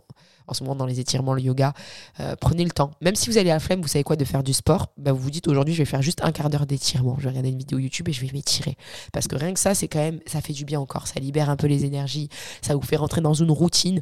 en 0.47 0.54
ce 0.54 0.63
moment 0.63 0.76
dans 0.76 0.86
les 0.86 1.00
étirements, 1.00 1.34
le 1.34 1.41
yoga. 1.41 1.73
Euh, 2.19 2.36
prenez 2.39 2.63
le 2.63 2.71
temps. 2.71 2.91
Même 3.02 3.15
si 3.15 3.30
vous 3.30 3.38
allez 3.38 3.50
à 3.52 3.56
la 3.56 3.60
flemme, 3.60 3.82
vous 3.82 3.88
savez 3.88 4.04
quoi, 4.04 4.15
de 4.15 4.26
faire 4.26 4.43
du 4.43 4.54
sport, 4.54 4.88
bah 4.97 5.12
vous 5.12 5.19
vous 5.19 5.32
dites 5.32 5.47
aujourd'hui, 5.47 5.73
je 5.73 5.80
vais 5.80 5.86
faire 5.86 6.02
juste 6.02 6.23
un 6.23 6.32
quart 6.32 6.50
d'heure 6.50 6.65
d'étirement. 6.65 7.15
Je 7.17 7.23
vais 7.23 7.30
regarder 7.30 7.50
une 7.50 7.58
vidéo 7.58 7.80
YouTube 7.80 8.10
et 8.10 8.13
je 8.13 8.21
vais 8.21 8.32
m'étirer. 8.34 8.78
Parce 9.13 9.28
que 9.28 9.36
rien 9.36 9.54
que 9.54 9.60
ça, 9.60 9.76
c'est 9.76 9.88
quand 9.88 10.00
même, 10.00 10.19
ça 10.26 10.41
fait 10.41 10.54
du 10.54 10.65
bien 10.65 10.84
corps. 10.86 11.08
Ça 11.08 11.19
libère 11.19 11.50
un 11.50 11.56
peu 11.56 11.67
les 11.67 11.86
énergies. 11.86 12.30
Ça 12.62 12.76
vous 12.76 12.82
fait 12.82 12.97
rentrer 12.97 13.21
dans 13.21 13.34
une 13.34 13.52
routine. 13.52 14.02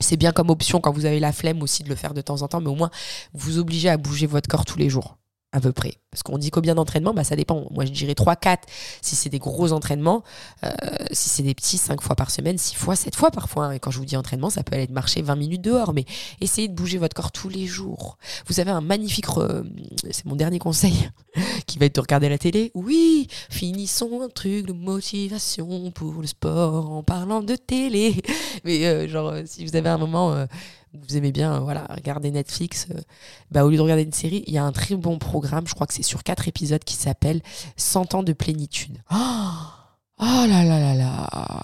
C'est 0.00 0.16
bien 0.16 0.32
comme 0.32 0.50
option 0.50 0.80
quand 0.80 0.92
vous 0.92 1.06
avez 1.06 1.20
la 1.20 1.32
flemme 1.32 1.62
aussi 1.62 1.82
de 1.82 1.88
le 1.88 1.96
faire 1.96 2.14
de 2.14 2.20
temps 2.20 2.42
en 2.42 2.48
temps, 2.48 2.60
mais 2.60 2.68
au 2.68 2.74
moins 2.74 2.90
vous 3.32 3.58
obligez 3.58 3.88
à 3.88 3.96
bouger 3.96 4.26
votre 4.26 4.48
corps 4.48 4.64
tous 4.64 4.78
les 4.78 4.88
jours. 4.88 5.17
À 5.52 5.60
peu 5.60 5.72
près. 5.72 5.94
Parce 6.10 6.22
qu'on 6.22 6.38
dit 6.38 6.50
combien 6.50 6.74
d'entraînements, 6.74 7.14
bah 7.14 7.24
ça 7.24 7.36
dépend. 7.36 7.66
Moi, 7.70 7.84
je 7.84 7.90
dirais 7.90 8.12
3-4 8.12 8.58
si 9.02 9.16
c'est 9.16 9.30
des 9.30 9.38
gros 9.38 9.72
entraînements. 9.72 10.22
Euh, 10.64 10.70
si 11.10 11.28
c'est 11.28 11.42
des 11.42 11.54
petits, 11.54 11.78
5 11.78 12.00
fois 12.02 12.16
par 12.16 12.30
semaine, 12.30 12.58
6 12.58 12.74
fois, 12.74 12.96
7 12.96 13.14
fois 13.14 13.30
parfois. 13.30 13.66
Hein. 13.66 13.72
Et 13.72 13.78
quand 13.78 13.90
je 13.90 13.98
vous 13.98 14.04
dis 14.04 14.16
entraînement, 14.16 14.50
ça 14.50 14.62
peut 14.62 14.74
aller 14.74 14.86
de 14.86 14.92
marcher 14.92 15.22
20 15.22 15.36
minutes 15.36 15.62
dehors. 15.62 15.92
Mais 15.94 16.04
essayez 16.40 16.68
de 16.68 16.74
bouger 16.74 16.98
votre 16.98 17.14
corps 17.14 17.32
tous 17.32 17.48
les 17.48 17.66
jours. 17.66 18.18
Vous 18.46 18.60
avez 18.60 18.70
un 18.70 18.80
magnifique... 18.80 19.26
C'est 20.10 20.24
mon 20.26 20.36
dernier 20.36 20.58
conseil 20.58 21.10
qui 21.66 21.78
va 21.78 21.86
être 21.86 21.94
de 21.94 22.00
regarder 22.00 22.28
la 22.28 22.38
télé. 22.38 22.70
Oui, 22.74 23.28
finissons 23.50 24.22
un 24.22 24.28
truc 24.28 24.66
de 24.66 24.72
motivation 24.72 25.90
pour 25.90 26.20
le 26.20 26.26
sport 26.26 26.90
en 26.90 27.02
parlant 27.02 27.42
de 27.42 27.56
télé. 27.56 28.22
Mais 28.64 28.86
euh, 28.86 29.08
genre, 29.08 29.34
si 29.46 29.64
vous 29.64 29.76
avez 29.76 29.88
un 29.88 29.98
moment 29.98 30.32
euh, 30.32 30.46
vous 30.94 31.16
aimez 31.16 31.32
bien 31.32 31.54
euh, 31.54 31.58
voilà, 31.60 31.86
regarder 31.90 32.30
Netflix, 32.30 32.86
euh, 32.90 33.00
bah, 33.50 33.64
au 33.64 33.70
lieu 33.70 33.76
de 33.76 33.82
regarder 33.82 34.02
une 34.02 34.12
série, 34.12 34.44
il 34.46 34.52
y 34.52 34.58
a 34.58 34.64
un 34.64 34.72
très 34.72 34.94
bon 34.94 35.18
programme, 35.18 35.66
je 35.66 35.74
crois 35.74 35.86
que 35.86 35.94
c'est 35.94 36.02
sur 36.02 36.22
quatre 36.22 36.48
épisodes, 36.48 36.82
qui 36.84 36.94
s'appelle 36.94 37.42
100 37.76 38.14
ans 38.14 38.22
de 38.22 38.32
plénitude. 38.32 38.98
Oh, 39.10 39.16
oh 40.20 40.24
là 40.48 40.64
là 40.64 40.80
là 40.80 40.94
là 40.94 41.62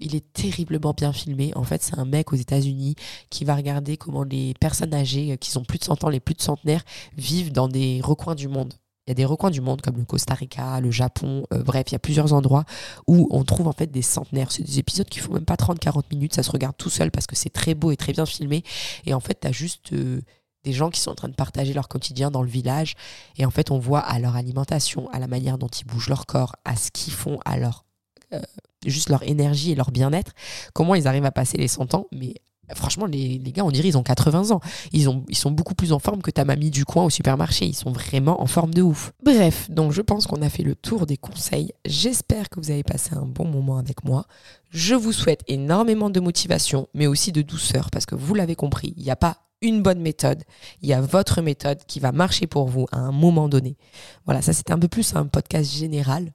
Il 0.00 0.14
est 0.14 0.32
terriblement 0.32 0.92
bien 0.92 1.12
filmé. 1.12 1.52
En 1.56 1.64
fait, 1.64 1.82
c'est 1.82 1.98
un 1.98 2.04
mec 2.04 2.32
aux 2.32 2.36
États-Unis 2.36 2.96
qui 3.30 3.44
va 3.44 3.54
regarder 3.54 3.96
comment 3.96 4.24
les 4.24 4.54
personnes 4.54 4.94
âgées, 4.94 5.32
euh, 5.32 5.36
qui 5.36 5.56
ont 5.56 5.64
plus 5.64 5.78
de 5.78 5.84
100 5.84 6.04
ans, 6.04 6.08
les 6.08 6.20
plus 6.20 6.34
de 6.34 6.42
centenaires, 6.42 6.84
vivent 7.16 7.52
dans 7.52 7.68
des 7.68 8.00
recoins 8.02 8.34
du 8.34 8.48
monde. 8.48 8.74
Il 9.06 9.10
y 9.10 9.12
a 9.12 9.14
des 9.14 9.24
recoins 9.24 9.50
du 9.50 9.60
monde 9.60 9.80
comme 9.82 9.96
le 9.96 10.04
Costa 10.04 10.34
Rica, 10.34 10.80
le 10.80 10.92
Japon, 10.92 11.44
euh, 11.52 11.62
bref, 11.62 11.86
il 11.88 11.92
y 11.92 11.96
a 11.96 11.98
plusieurs 11.98 12.32
endroits 12.32 12.64
où 13.08 13.26
on 13.32 13.42
trouve 13.42 13.66
en 13.66 13.72
fait 13.72 13.88
des 13.88 14.02
centenaires. 14.02 14.52
C'est 14.52 14.62
des 14.62 14.78
épisodes 14.78 15.08
qui 15.08 15.18
font 15.18 15.32
même 15.32 15.44
pas 15.44 15.56
30-40 15.56 16.04
minutes, 16.12 16.34
ça 16.34 16.44
se 16.44 16.50
regarde 16.50 16.76
tout 16.76 16.90
seul 16.90 17.10
parce 17.10 17.26
que 17.26 17.34
c'est 17.34 17.50
très 17.50 17.74
beau 17.74 17.90
et 17.90 17.96
très 17.96 18.12
bien 18.12 18.26
filmé. 18.26 18.62
Et 19.04 19.12
en 19.12 19.20
fait, 19.20 19.40
tu 19.40 19.48
as 19.48 19.52
juste 19.52 19.92
euh, 19.92 20.20
des 20.62 20.72
gens 20.72 20.90
qui 20.90 21.00
sont 21.00 21.10
en 21.10 21.16
train 21.16 21.28
de 21.28 21.34
partager 21.34 21.72
leur 21.72 21.88
quotidien 21.88 22.30
dans 22.30 22.42
le 22.42 22.48
village. 22.48 22.94
Et 23.36 23.44
en 23.44 23.50
fait, 23.50 23.72
on 23.72 23.78
voit 23.78 24.00
à 24.00 24.20
leur 24.20 24.36
alimentation, 24.36 25.10
à 25.10 25.18
la 25.18 25.26
manière 25.26 25.58
dont 25.58 25.68
ils 25.68 25.84
bougent 25.84 26.08
leur 26.08 26.26
corps, 26.26 26.54
à 26.64 26.76
ce 26.76 26.90
qu'ils 26.90 27.12
font, 27.12 27.40
à 27.44 27.58
leur... 27.58 27.84
Euh, 28.32 28.40
juste 28.86 29.10
leur 29.10 29.22
énergie 29.22 29.70
et 29.70 29.74
leur 29.74 29.90
bien-être, 29.90 30.32
comment 30.72 30.94
ils 30.94 31.06
arrivent 31.06 31.24
à 31.24 31.30
passer 31.30 31.56
les 31.56 31.68
100 31.68 31.94
ans, 31.94 32.06
mais 32.10 32.34
Franchement, 32.74 33.06
les, 33.06 33.38
gars, 33.38 33.64
on 33.64 33.70
dirait 33.70 33.88
ils 33.88 33.98
ont 33.98 34.02
80 34.02 34.50
ans. 34.50 34.60
Ils, 34.92 35.08
ils 35.28 35.36
sont 35.36 35.50
beaucoup 35.50 35.74
plus 35.74 35.92
en 35.92 35.98
forme 35.98 36.22
que 36.22 36.30
ta 36.30 36.44
mamie 36.44 36.70
du 36.70 36.84
coin 36.84 37.04
au 37.04 37.10
supermarché. 37.10 37.66
Ils 37.66 37.74
sont 37.74 37.92
vraiment 37.92 38.40
en 38.40 38.46
forme 38.46 38.72
de 38.72 38.82
ouf. 38.82 39.12
Bref, 39.22 39.70
donc 39.70 39.92
je 39.92 40.00
pense 40.00 40.26
qu'on 40.26 40.42
a 40.42 40.48
fait 40.48 40.62
le 40.62 40.74
tour 40.74 41.06
des 41.06 41.16
conseils. 41.16 41.72
J'espère 41.84 42.48
que 42.48 42.60
vous 42.60 42.70
avez 42.70 42.82
passé 42.82 43.14
un 43.14 43.26
bon 43.26 43.46
moment 43.46 43.78
avec 43.78 44.04
moi. 44.04 44.26
Je 44.70 44.94
vous 44.94 45.12
souhaite 45.12 45.42
énormément 45.48 46.08
de 46.08 46.20
motivation, 46.20 46.88
mais 46.94 47.06
aussi 47.06 47.32
de 47.32 47.42
douceur, 47.42 47.90
parce 47.90 48.06
que 48.06 48.14
vous 48.14 48.34
l'avez 48.34 48.54
compris, 48.54 48.94
il 48.96 49.02
n'y 49.02 49.10
a 49.10 49.16
pas 49.16 49.38
une 49.60 49.82
bonne 49.82 50.00
méthode. 50.00 50.42
Il 50.82 50.88
y 50.88 50.92
a 50.92 51.00
votre 51.00 51.40
méthode 51.40 51.78
qui 51.86 52.00
va 52.00 52.12
marcher 52.12 52.46
pour 52.46 52.66
vous 52.68 52.86
à 52.92 52.98
un 52.98 53.12
moment 53.12 53.48
donné. 53.48 53.76
Voilà, 54.24 54.42
ça 54.42 54.52
c'était 54.52 54.72
un 54.72 54.78
peu 54.78 54.88
plus 54.88 55.14
un 55.14 55.26
podcast 55.26 55.72
général. 55.72 56.32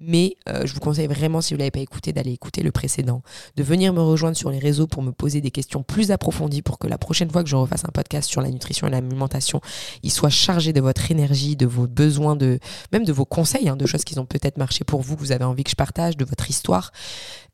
Mais 0.00 0.36
euh, 0.48 0.64
je 0.64 0.74
vous 0.74 0.80
conseille 0.80 1.06
vraiment, 1.06 1.40
si 1.40 1.54
vous 1.54 1.56
ne 1.56 1.60
l'avez 1.60 1.70
pas 1.70 1.80
écouté, 1.80 2.12
d'aller 2.12 2.32
écouter 2.32 2.62
le 2.62 2.70
précédent, 2.70 3.22
de 3.56 3.62
venir 3.62 3.92
me 3.92 4.00
rejoindre 4.00 4.36
sur 4.36 4.50
les 4.50 4.58
réseaux 4.58 4.86
pour 4.86 5.02
me 5.02 5.10
poser 5.10 5.40
des 5.40 5.50
questions 5.50 5.82
plus 5.82 6.10
approfondies 6.10 6.62
pour 6.62 6.78
que 6.78 6.86
la 6.86 6.98
prochaine 6.98 7.30
fois 7.30 7.42
que 7.42 7.48
je 7.48 7.56
refasse 7.56 7.84
un 7.84 7.92
podcast 7.92 8.28
sur 8.28 8.40
la 8.40 8.50
nutrition 8.50 8.86
et 8.86 8.90
l'alimentation, 8.90 9.60
il 10.02 10.10
soit 10.10 10.30
chargé 10.30 10.72
de 10.72 10.80
votre 10.80 11.10
énergie, 11.10 11.56
de 11.56 11.66
vos 11.66 11.86
besoins, 11.86 12.36
de 12.36 12.60
même 12.92 13.04
de 13.04 13.12
vos 13.12 13.24
conseils, 13.24 13.68
hein, 13.68 13.76
de 13.76 13.86
choses 13.86 14.04
qui 14.04 14.18
ont 14.18 14.26
peut-être 14.26 14.58
marché 14.58 14.84
pour 14.84 15.02
vous, 15.02 15.16
que 15.16 15.20
vous 15.20 15.32
avez 15.32 15.44
envie 15.44 15.64
que 15.64 15.70
je 15.70 15.76
partage, 15.76 16.16
de 16.16 16.24
votre 16.24 16.48
histoire. 16.48 16.92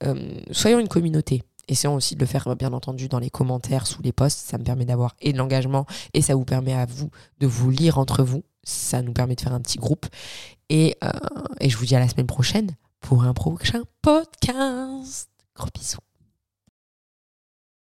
Euh, 0.04 0.14
soyons 0.50 0.78
une 0.78 0.88
communauté. 0.88 1.42
Essayons 1.66 1.94
aussi 1.94 2.14
de 2.14 2.20
le 2.20 2.26
faire, 2.26 2.54
bien 2.56 2.74
entendu, 2.74 3.08
dans 3.08 3.18
les 3.18 3.30
commentaires, 3.30 3.86
sous 3.86 4.02
les 4.02 4.12
posts. 4.12 4.38
Ça 4.38 4.58
me 4.58 4.64
permet 4.64 4.84
d'avoir 4.84 5.16
et 5.20 5.32
de 5.32 5.38
l'engagement 5.38 5.86
et 6.12 6.20
ça 6.20 6.34
vous 6.34 6.44
permet 6.44 6.74
à 6.74 6.84
vous 6.84 7.10
de 7.40 7.46
vous 7.46 7.70
lire 7.70 7.98
entre 7.98 8.22
vous. 8.22 8.44
Ça 8.64 9.02
nous 9.02 9.12
permet 9.12 9.34
de 9.34 9.40
faire 9.40 9.52
un 9.52 9.60
petit 9.60 9.78
groupe. 9.78 10.06
Et, 10.68 10.96
euh, 11.04 11.10
et 11.60 11.68
je 11.68 11.76
vous 11.76 11.84
dis 11.84 11.94
à 11.94 12.00
la 12.00 12.08
semaine 12.08 12.26
prochaine 12.26 12.76
pour 13.00 13.24
un 13.24 13.34
prochain 13.34 13.82
podcast. 14.02 15.28
Gros 15.54 15.68
bisous. 15.74 15.98